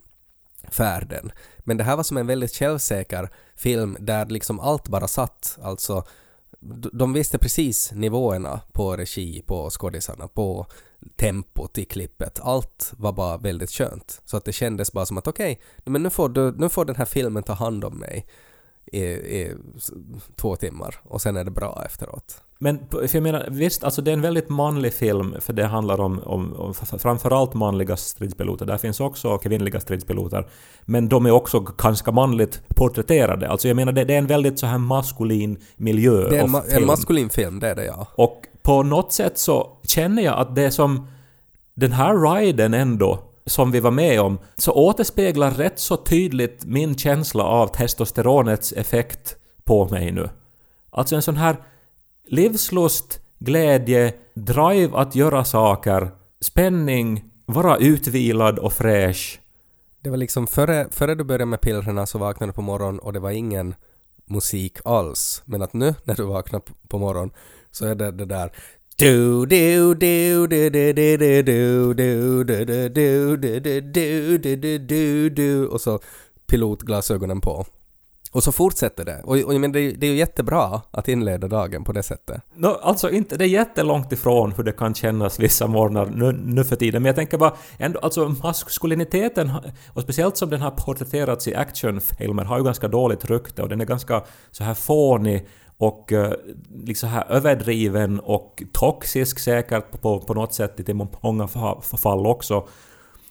färden. 0.70 1.32
Men 1.58 1.76
det 1.76 1.84
här 1.84 1.96
var 1.96 2.02
som 2.02 2.16
en 2.16 2.26
väldigt 2.26 2.54
självsäker 2.54 3.28
film 3.56 3.96
där 4.00 4.26
liksom 4.26 4.60
allt 4.60 4.88
bara 4.88 5.08
satt. 5.08 5.58
Alltså, 5.62 6.04
de 6.92 7.12
visste 7.12 7.38
precis 7.38 7.92
nivåerna 7.92 8.60
på 8.72 8.96
regi, 8.96 9.42
på 9.46 9.70
skådisarna, 9.70 10.28
på 10.28 10.66
tempot 11.16 11.78
i 11.78 11.84
klippet. 11.84 12.40
Allt 12.42 12.92
var 12.96 13.12
bara 13.12 13.36
väldigt 13.36 13.70
skönt. 13.70 14.22
Så 14.24 14.36
att 14.36 14.44
det 14.44 14.52
kändes 14.52 14.92
bara 14.92 15.06
som 15.06 15.18
att 15.18 15.26
okej, 15.26 15.60
men 15.84 16.02
nu 16.02 16.10
får, 16.10 16.28
du, 16.28 16.52
nu 16.52 16.68
får 16.68 16.84
den 16.84 16.96
här 16.96 17.04
filmen 17.04 17.42
ta 17.42 17.52
hand 17.52 17.84
om 17.84 17.98
mig 17.98 18.26
i, 18.92 19.02
i 19.02 19.54
två 20.36 20.56
timmar 20.56 20.94
och 21.02 21.22
sen 21.22 21.36
är 21.36 21.44
det 21.44 21.50
bra 21.50 21.82
efteråt. 21.86 22.42
Men 22.60 22.78
för 22.90 23.16
jag 23.16 23.22
menar, 23.22 23.48
visst, 23.50 23.84
alltså 23.84 24.02
det 24.02 24.10
är 24.10 24.12
en 24.12 24.20
väldigt 24.20 24.48
manlig 24.48 24.94
film 24.94 25.34
för 25.40 25.52
det 25.52 25.66
handlar 25.66 26.00
om, 26.00 26.20
om, 26.24 26.54
om 26.54 26.74
framförallt 26.74 27.54
manliga 27.54 27.96
stridspiloter. 27.96 28.66
Där 28.66 28.78
finns 28.78 29.00
också 29.00 29.38
kvinnliga 29.38 29.80
stridspiloter. 29.80 30.46
Men 30.84 31.08
de 31.08 31.26
är 31.26 31.30
också 31.30 31.60
ganska 31.60 32.12
manligt 32.12 32.62
porträtterade. 32.68 33.48
Alltså 33.48 33.68
jag 33.68 33.76
menar, 33.76 33.92
det, 33.92 34.04
det 34.04 34.14
är 34.14 34.18
en 34.18 34.26
väldigt 34.26 34.58
så 34.58 34.66
här 34.66 34.78
maskulin 34.78 35.58
miljö 35.76 36.28
Det 36.28 36.38
är 36.38 36.44
en, 36.44 36.50
ma- 36.50 36.76
en 36.76 36.86
maskulin 36.86 37.30
film, 37.30 37.60
det 37.60 37.68
är 37.68 37.74
det 37.74 37.84
ja. 37.84 38.06
Och 38.14 38.42
på 38.62 38.82
något 38.82 39.12
sätt 39.12 39.38
så 39.38 39.68
känner 39.82 40.22
jag 40.22 40.38
att 40.38 40.54
det 40.54 40.70
som 40.70 41.06
den 41.74 41.92
här 41.92 42.34
riden 42.34 42.74
ändå 42.74 43.27
som 43.48 43.70
vi 43.70 43.80
var 43.80 43.90
med 43.90 44.20
om, 44.20 44.38
så 44.56 44.72
återspeglar 44.72 45.50
rätt 45.50 45.78
så 45.78 45.96
tydligt 45.96 46.64
min 46.64 46.98
känsla 46.98 47.44
av 47.44 47.66
testosteronets 47.66 48.72
effekt 48.72 49.36
på 49.64 49.88
mig 49.88 50.12
nu. 50.12 50.28
Alltså 50.90 51.16
en 51.16 51.22
sån 51.22 51.36
här 51.36 51.56
livslust, 52.26 53.20
glädje, 53.38 54.14
drive 54.34 54.96
att 54.96 55.14
göra 55.14 55.44
saker, 55.44 56.10
spänning, 56.40 57.24
vara 57.46 57.76
utvilad 57.76 58.58
och 58.58 58.72
fräsch. 58.72 59.40
Det 60.02 60.10
var 60.10 60.16
liksom 60.16 60.46
före, 60.46 60.88
före 60.90 61.14
du 61.14 61.24
började 61.24 61.46
med 61.46 61.60
pillerna 61.60 62.06
så 62.06 62.18
vaknade 62.18 62.52
du 62.52 62.54
på 62.54 62.62
morgonen 62.62 62.98
och 62.98 63.12
det 63.12 63.20
var 63.20 63.30
ingen 63.30 63.74
musik 64.26 64.78
alls. 64.84 65.42
Men 65.44 65.62
att 65.62 65.72
nu 65.72 65.94
när 66.04 66.14
du 66.14 66.22
vaknar 66.22 66.62
på 66.88 66.98
morgonen 66.98 67.30
så 67.70 67.86
är 67.86 67.94
det 67.94 68.10
det 68.10 68.24
där 68.24 68.52
du, 68.98 69.46
du, 69.46 69.94
du, 69.94 70.46
du, 70.46 70.70
du, 70.70 70.92
du, 70.92 71.16
du, 71.16 71.42
du, 71.42 71.42
du, 71.94 71.94
du, 71.94 72.44
du, 72.44 72.88
du, 72.88 72.88
du, 72.88 73.36
du, 73.36 73.80
du, 73.80 74.38
du, 74.38 74.56
du, 74.56 74.78
du, 74.78 75.30
du, 75.30 75.66
och 75.66 75.80
så 75.80 76.00
pilotglasögonen 76.46 77.40
på. 77.40 77.64
Och 78.32 78.42
så 78.42 78.52
fortsätter 78.52 79.04
det. 79.04 79.20
Och, 79.24 79.30
och 79.30 79.54
jag 79.54 79.60
menar, 79.60 79.72
det, 79.74 79.80
är- 79.80 79.96
det 79.96 80.06
är 80.06 80.10
ju 80.10 80.16
jättebra 80.16 80.82
att 80.90 81.08
inleda 81.08 81.48
dagen 81.48 81.84
på 81.84 81.92
det 81.92 82.02
sättet. 82.02 82.42
No, 82.54 82.66
alltså 82.66 83.10
inte, 83.10 83.36
det 83.36 83.44
är 83.44 83.48
jättelångt 83.48 84.12
ifrån 84.12 84.52
hur 84.52 84.64
det 84.64 84.72
kan 84.72 84.94
kännas 84.94 85.40
vissa 85.40 85.66
morgnar 85.66 86.06
nu, 86.06 86.32
nu 86.32 86.64
för 86.64 86.76
tiden, 86.76 87.02
men 87.02 87.06
jag 87.08 87.16
tänker 87.16 87.38
bara 87.38 87.54
ändå, 87.78 87.98
alltså 88.00 88.28
maskuliniteten, 88.42 89.50
och 89.92 90.02
speciellt 90.02 90.36
som 90.36 90.50
den 90.50 90.60
har 90.60 90.70
porträtterats 90.70 91.48
i 91.48 91.54
actionfilmer, 91.54 92.44
har 92.44 92.58
ju 92.58 92.64
ganska 92.64 92.88
dåligt 92.88 93.24
rykte 93.30 93.62
och 93.62 93.68
den 93.68 93.80
är 93.80 93.84
ganska 93.84 94.22
så 94.50 94.64
här 94.64 94.74
fånig 94.74 95.46
och 95.78 96.12
eh, 96.12 96.32
liksom 96.84 97.08
här 97.08 97.26
överdriven 97.30 98.20
och 98.20 98.62
toxisk 98.72 99.38
säkert 99.38 99.90
på, 99.90 99.98
på, 99.98 100.20
på 100.20 100.34
något 100.34 100.54
sätt 100.54 100.88
i 100.88 100.94
många 101.22 101.48
fall 101.98 102.26
också. 102.26 102.68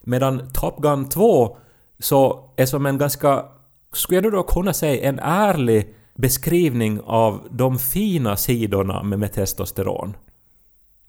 Medan 0.02 0.50
Top 0.54 0.82
Gun 0.82 1.10
2 1.10 1.58
så 2.00 2.50
är 2.56 2.66
som 2.66 2.86
en 2.86 2.98
ganska, 2.98 3.46
skulle 3.94 4.22
jag 4.22 4.34
då 4.34 4.44
kunna 4.44 4.74
säga, 4.74 5.10
en 5.10 5.20
ärlig 5.20 5.96
beskrivning 6.16 7.02
av 7.02 7.48
de 7.52 7.80
fina 7.80 8.38
sidorna 8.38 9.04
med, 9.04 9.20
med 9.20 9.34
testosteron. 9.34 10.18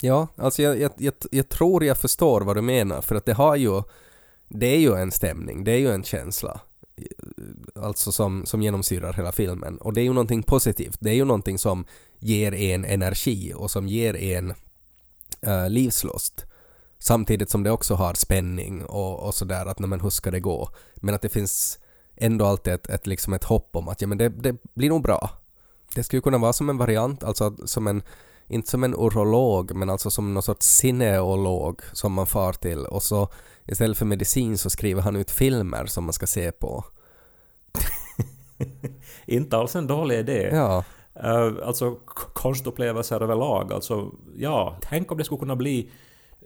Ja, 0.00 0.28
alltså 0.36 0.62
jag, 0.62 0.80
jag, 0.80 0.92
jag, 0.96 1.14
jag 1.30 1.48
tror 1.48 1.84
jag 1.84 1.98
förstår 1.98 2.40
vad 2.40 2.56
du 2.56 2.62
menar 2.62 3.00
för 3.00 3.14
att 3.14 3.26
det 3.26 3.32
har 3.32 3.56
ju 3.56 3.82
det 4.48 4.66
är 4.66 4.78
ju 4.78 4.94
en 4.94 5.10
stämning, 5.10 5.64
det 5.64 5.72
är 5.72 5.78
ju 5.78 5.90
en 5.90 6.04
känsla 6.04 6.60
alltså 7.74 8.12
som, 8.12 8.46
som 8.46 8.62
genomsyrar 8.62 9.12
hela 9.12 9.32
filmen. 9.32 9.78
Och 9.78 9.92
det 9.92 10.00
är 10.00 10.04
ju 10.04 10.12
någonting 10.12 10.42
positivt, 10.42 10.96
det 11.00 11.10
är 11.10 11.14
ju 11.14 11.24
någonting 11.24 11.58
som 11.58 11.84
ger 12.18 12.54
en 12.54 12.84
energi 12.84 13.52
och 13.56 13.70
som 13.70 13.88
ger 13.88 14.16
en 14.16 14.54
uh, 15.46 15.70
livslust. 15.70 16.44
Samtidigt 16.98 17.50
som 17.50 17.62
det 17.62 17.70
också 17.70 17.94
har 17.94 18.14
spänning 18.14 18.84
och, 18.84 19.26
och 19.26 19.34
sådär 19.34 19.66
att 19.66 19.78
men 19.78 20.00
hur 20.00 20.10
ska 20.10 20.30
det 20.30 20.40
gå? 20.40 20.68
Men 20.96 21.14
att 21.14 21.22
det 21.22 21.28
finns 21.28 21.78
ändå 22.16 22.46
alltid 22.46 22.72
ett, 22.72 22.88
ett, 22.88 23.06
liksom 23.06 23.32
ett 23.32 23.44
hopp 23.44 23.76
om 23.76 23.88
att 23.88 24.00
ja 24.00 24.06
men 24.06 24.18
det, 24.18 24.28
det 24.28 24.56
blir 24.74 24.88
nog 24.88 25.02
bra. 25.02 25.30
Det 25.94 26.04
skulle 26.04 26.22
kunna 26.22 26.38
vara 26.38 26.52
som 26.52 26.70
en 26.70 26.76
variant, 26.76 27.24
alltså 27.24 27.56
som 27.66 27.86
en 27.86 28.02
inte 28.48 28.70
som 28.70 28.84
en 28.84 28.94
urolog, 28.94 29.74
men 29.74 29.90
alltså 29.90 30.10
som 30.10 30.34
någon 30.34 30.42
sorts 30.42 30.66
cineolog 30.66 31.82
som 31.92 32.12
man 32.12 32.26
far 32.26 32.52
till 32.52 32.84
och 32.86 33.02
så 33.02 33.28
istället 33.66 33.98
för 33.98 34.06
medicin 34.06 34.58
så 34.58 34.70
skriver 34.70 35.02
han 35.02 35.16
ut 35.16 35.30
filmer 35.30 35.86
som 35.86 36.04
man 36.04 36.12
ska 36.12 36.26
se 36.26 36.52
på. 36.52 36.84
Inte 39.26 39.56
alls 39.56 39.76
en 39.76 39.86
dålig 39.86 40.18
idé. 40.18 40.48
Ja, 40.52 40.84
Eh, 41.22 41.52
alltså 41.64 41.96
konstupplevelser 42.32 43.22
överlag. 43.22 43.72
Alltså, 43.72 44.10
ja, 44.36 44.76
tänk 44.80 45.12
om 45.12 45.18
det 45.18 45.24
skulle 45.24 45.38
kunna 45.38 45.56
bli 45.56 45.90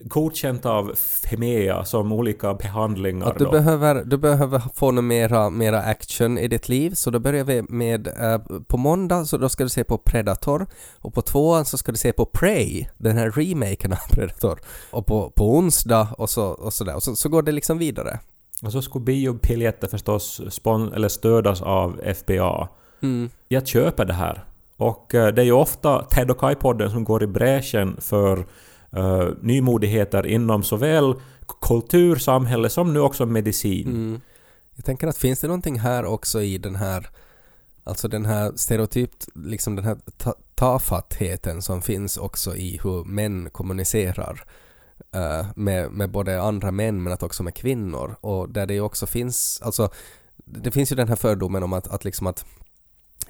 godkänt 0.04 0.66
av 0.66 0.94
Femea 0.94 1.84
som 1.84 2.12
olika 2.12 2.54
behandlingar 2.54 3.26
att 3.26 3.38
du 3.38 3.44
då. 3.44 3.50
behöver, 3.50 4.04
du 4.04 4.16
behöver 4.16 4.62
få 4.74 4.90
något 4.90 5.04
mera, 5.04 5.50
mera 5.50 5.82
action 5.82 6.38
i 6.38 6.48
ditt 6.48 6.68
liv 6.68 6.90
så 6.90 7.10
då 7.10 7.18
börjar 7.18 7.44
vi 7.44 7.62
med 7.62 8.06
eh, 8.06 8.38
på 8.66 8.76
måndag 8.76 9.24
så 9.24 9.38
då 9.38 9.48
ska 9.48 9.64
du 9.64 9.70
se 9.70 9.84
på 9.84 9.98
Predator 9.98 10.66
och 10.98 11.14
på 11.14 11.22
tvåan 11.22 11.64
så 11.64 11.78
ska 11.78 11.92
du 11.92 11.98
se 11.98 12.12
på 12.12 12.26
Prey, 12.26 12.86
den 12.98 13.16
här 13.16 13.30
remaken 13.30 13.92
av 13.92 13.98
Predator 14.10 14.58
och 14.90 15.06
på, 15.06 15.30
på 15.30 15.56
onsdag 15.56 16.08
och 16.18 16.30
så, 16.30 16.44
och 16.44 16.72
så 16.72 16.84
där 16.84 16.94
och 16.94 17.02
så, 17.02 17.16
så 17.16 17.28
går 17.28 17.42
det 17.42 17.52
liksom 17.52 17.78
vidare. 17.78 18.18
Och 18.62 18.72
så 18.72 18.82
skulle 18.82 19.04
biobiljetter 19.04 19.88
förstås 19.88 20.40
spon- 20.50 20.94
eller 20.94 21.08
stödas 21.08 21.62
av 21.62 22.00
FBA. 22.14 22.68
Mm. 23.02 23.30
Jag 23.48 23.66
köper 23.66 24.04
det 24.04 24.14
här. 24.14 24.44
Och 24.76 25.14
eh, 25.14 25.34
det 25.34 25.42
är 25.42 25.46
ju 25.46 25.52
ofta 25.52 26.02
Ted 26.02 26.30
och 26.30 26.38
Kai-podden 26.38 26.90
som 26.90 27.04
går 27.04 27.22
i 27.22 27.26
bräschen 27.26 27.96
för 28.00 28.46
uh, 28.96 29.28
nymodigheter 29.40 30.26
inom 30.26 30.62
såväl 30.62 31.14
kultur, 31.60 32.16
samhälle 32.16 32.68
som 32.68 32.94
nu 32.94 33.00
också 33.00 33.26
medicin. 33.26 33.88
Mm. 33.88 34.20
Jag 34.74 34.84
tänker 34.84 35.06
att 35.06 35.18
finns 35.18 35.40
det 35.40 35.46
någonting 35.46 35.78
här 35.78 36.04
också 36.04 36.42
i 36.42 36.58
den 36.58 36.76
här 36.76 37.08
Alltså 37.84 38.08
den 38.08 38.26
här 38.26 38.52
stereotypt, 38.56 39.28
liksom 39.34 39.76
den 39.76 39.84
här 39.84 39.98
ta- 40.16 40.34
tafattheten 40.54 41.62
som 41.62 41.82
finns 41.82 42.16
också 42.16 42.56
i 42.56 42.80
hur 42.82 43.04
män 43.04 43.50
kommunicerar 43.50 44.44
uh, 45.16 45.46
med, 45.56 45.90
med 45.90 46.10
både 46.10 46.42
andra 46.42 46.70
män 46.70 47.02
men 47.02 47.12
att 47.12 47.22
också 47.22 47.42
med 47.42 47.54
kvinnor 47.54 48.16
och 48.20 48.48
där 48.48 48.66
det 48.66 48.74
ju 48.74 48.80
också 48.80 49.06
finns, 49.06 49.60
alltså 49.62 49.90
det 50.44 50.70
finns 50.70 50.92
ju 50.92 50.96
den 50.96 51.08
här 51.08 51.16
fördomen 51.16 51.62
om 51.62 51.72
att, 51.72 51.88
att 51.88 52.04
liksom 52.04 52.26
att 52.26 52.44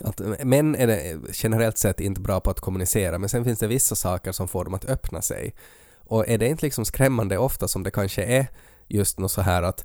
att 0.00 0.20
män 0.44 0.74
är 0.74 0.86
det 0.86 1.18
generellt 1.32 1.78
sett 1.78 2.00
inte 2.00 2.20
bra 2.20 2.40
på 2.40 2.50
att 2.50 2.60
kommunicera 2.60 3.18
men 3.18 3.28
sen 3.28 3.44
finns 3.44 3.58
det 3.58 3.66
vissa 3.66 3.94
saker 3.94 4.32
som 4.32 4.48
får 4.48 4.64
dem 4.64 4.74
att 4.74 4.84
öppna 4.84 5.22
sig. 5.22 5.54
Och 5.98 6.28
är 6.28 6.38
det 6.38 6.48
inte 6.48 6.66
liksom 6.66 6.84
skrämmande 6.84 7.38
ofta 7.38 7.68
som 7.68 7.82
det 7.82 7.90
kanske 7.90 8.24
är 8.24 8.46
just 8.88 9.18
något 9.18 9.32
så 9.32 9.40
här 9.40 9.62
att 9.62 9.84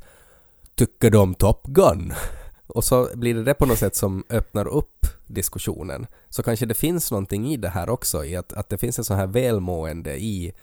tycker 0.76 1.12
du 1.12 1.18
om 1.18 1.36
Top 1.36 1.68
Gun? 1.68 2.14
Och 2.68 2.84
så 2.84 3.10
blir 3.14 3.34
det 3.34 3.44
det 3.44 3.54
på 3.54 3.66
något 3.66 3.78
sätt 3.78 3.96
som 3.96 4.24
öppnar 4.30 4.68
upp 4.68 5.06
diskussionen. 5.28 6.08
Så 6.30 6.44
kanske 6.44 6.66
det 6.66 6.74
finns 6.74 7.12
någonting 7.12 7.48
i 7.48 7.58
det 7.58 7.70
här 7.70 7.90
också, 7.90 8.26
i 8.26 8.36
att, 8.36 8.54
att 8.54 8.70
det 8.70 8.78
finns 8.78 9.00
ett 9.00 9.06
sånt 9.06 9.20
här 9.20 9.28
välmående 9.28 10.18
i 10.18 10.54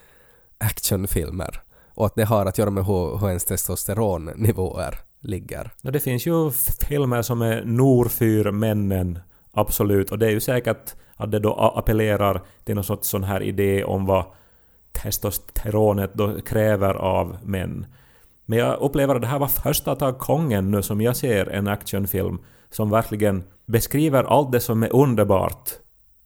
actionfilmer. 0.59 1.62
Och 1.94 2.07
att 2.07 2.14
det 2.14 2.24
har 2.24 2.46
att 2.46 2.59
göra 2.59 2.70
med 2.70 2.85
hur, 2.85 3.18
hur 3.18 3.28
ens 3.28 3.44
testosteronnivåer 3.44 5.00
ligger. 5.20 5.70
Ja, 5.80 5.90
det 5.90 6.00
finns 6.00 6.26
ju 6.26 6.50
filmer 6.88 7.22
som 7.22 7.42
är 7.42 7.64
norfyr 7.64 8.50
männen 8.50 9.18
absolut. 9.54 10.10
Och 10.10 10.18
det 10.18 10.26
är 10.26 10.30
ju 10.30 10.40
säkert 10.40 10.94
att 11.16 11.30
det 11.30 11.38
då 11.38 11.54
appellerar 11.54 12.42
till 12.64 12.74
någon 12.74 12.84
sorts 12.84 13.08
sån 13.08 13.24
här 13.24 13.42
idé 13.42 13.84
om 13.84 14.06
vad 14.06 14.24
testosteronet 14.92 16.14
då 16.14 16.40
kräver 16.40 16.94
av 16.94 17.36
män. 17.42 17.86
Men 18.46 18.58
jag 18.58 18.80
upplever 18.80 19.14
att 19.14 19.22
det 19.22 19.28
här 19.28 19.38
var 19.38 19.48
första 19.48 20.12
gången 20.12 20.70
nu 20.70 20.82
som 20.82 21.00
jag 21.00 21.16
ser 21.16 21.46
en 21.46 21.68
actionfilm 21.68 22.38
som 22.70 22.90
verkligen 22.90 23.44
beskriver 23.66 24.24
allt 24.24 24.52
det 24.52 24.60
som 24.60 24.82
är 24.82 24.92
underbart 24.92 25.70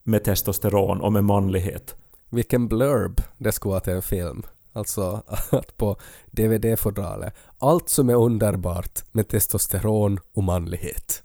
med 0.03 0.25
testosteron 0.25 1.01
och 1.01 1.13
med 1.13 1.25
manlighet. 1.25 1.97
Vilken 2.31 2.69
blurb 2.69 3.21
det 3.39 3.53
skulle 3.53 3.71
vara 3.71 3.81
till 3.81 3.93
en 3.93 4.03
film. 4.03 4.43
Alltså 4.73 5.23
att 5.51 5.77
på 5.77 5.97
DVD-fodralet. 6.31 7.35
Allt 7.59 7.89
som 7.89 8.09
är 8.09 8.15
underbart 8.15 9.03
med 9.13 9.29
testosteron 9.29 10.19
och 10.35 10.45
manlighet. 10.45 11.23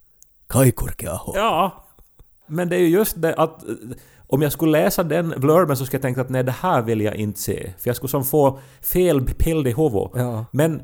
Kai 0.47 0.71
Kurkiaho. 0.71 1.33
Ja, 1.35 1.82
men 2.53 2.69
det 2.69 2.75
är 2.75 2.79
ju 2.79 2.87
just 2.87 3.21
det 3.21 3.33
att 3.35 3.63
eh, 3.63 3.75
om 4.27 4.41
jag 4.41 4.51
skulle 4.51 4.71
läsa 4.71 5.03
den 5.03 5.33
blurben 5.37 5.77
så 5.77 5.85
skulle 5.85 5.97
jag 5.97 6.01
tänka 6.01 6.21
att 6.21 6.29
nej, 6.29 6.43
det 6.43 6.51
här 6.51 6.81
vill 6.81 7.01
jag 7.01 7.15
inte 7.15 7.39
se. 7.39 7.73
För 7.79 7.89
jag 7.89 7.95
skulle 7.95 8.09
som 8.09 8.23
få 8.23 8.59
fel 8.81 9.21
bild 9.21 9.67
i 9.67 9.71
huvudet. 9.73 10.11
Ja. 10.15 10.45
Men 10.51 10.81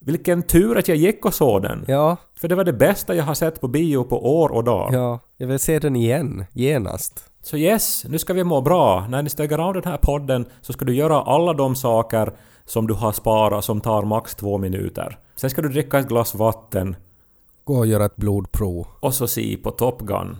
vilken 0.00 0.42
tur 0.42 0.78
att 0.78 0.88
jag 0.88 0.96
gick 0.96 1.24
och 1.24 1.34
såg 1.34 1.62
den. 1.62 1.84
Ja, 1.88 2.16
För 2.34 2.48
det 2.48 2.54
var 2.54 2.64
det 2.64 2.72
bästa 2.72 3.14
jag 3.14 3.24
har 3.24 3.34
sett 3.34 3.60
på 3.60 3.68
bio 3.68 4.04
på 4.04 4.40
år 4.40 4.52
och 4.52 4.64
dag. 4.64 4.90
ja. 4.94 5.18
Jag 5.36 5.46
vill 5.46 5.58
se 5.58 5.78
den 5.78 5.96
igen, 5.96 6.44
genast. 6.52 7.24
Så 7.42 7.56
yes, 7.56 8.04
nu 8.08 8.18
ska 8.18 8.32
vi 8.34 8.44
må 8.44 8.60
bra. 8.60 9.06
När 9.08 9.22
ni 9.22 9.30
stänger 9.30 9.58
av 9.58 9.74
den 9.74 9.84
här 9.84 9.96
podden 9.96 10.46
så 10.60 10.72
ska 10.72 10.84
du 10.84 10.94
göra 10.94 11.22
alla 11.22 11.52
de 11.52 11.74
saker 11.76 12.32
som 12.66 12.86
du 12.86 12.94
har 12.94 13.12
sparat 13.12 13.64
som 13.64 13.80
tar 13.80 14.02
max 14.02 14.34
två 14.34 14.58
minuter. 14.58 15.18
Sen 15.36 15.50
ska 15.50 15.62
du 15.62 15.68
dricka 15.68 15.98
ett 15.98 16.08
glas 16.08 16.34
vatten 16.34 16.96
Gå 17.64 17.78
och 17.78 17.86
göra 17.86 18.04
ett 18.04 18.16
blodprov. 18.16 18.86
och 19.00 19.14
så 19.14 19.26
se 19.26 19.56
på 19.62 19.70
Top 19.70 20.00
Gun. 20.00 20.36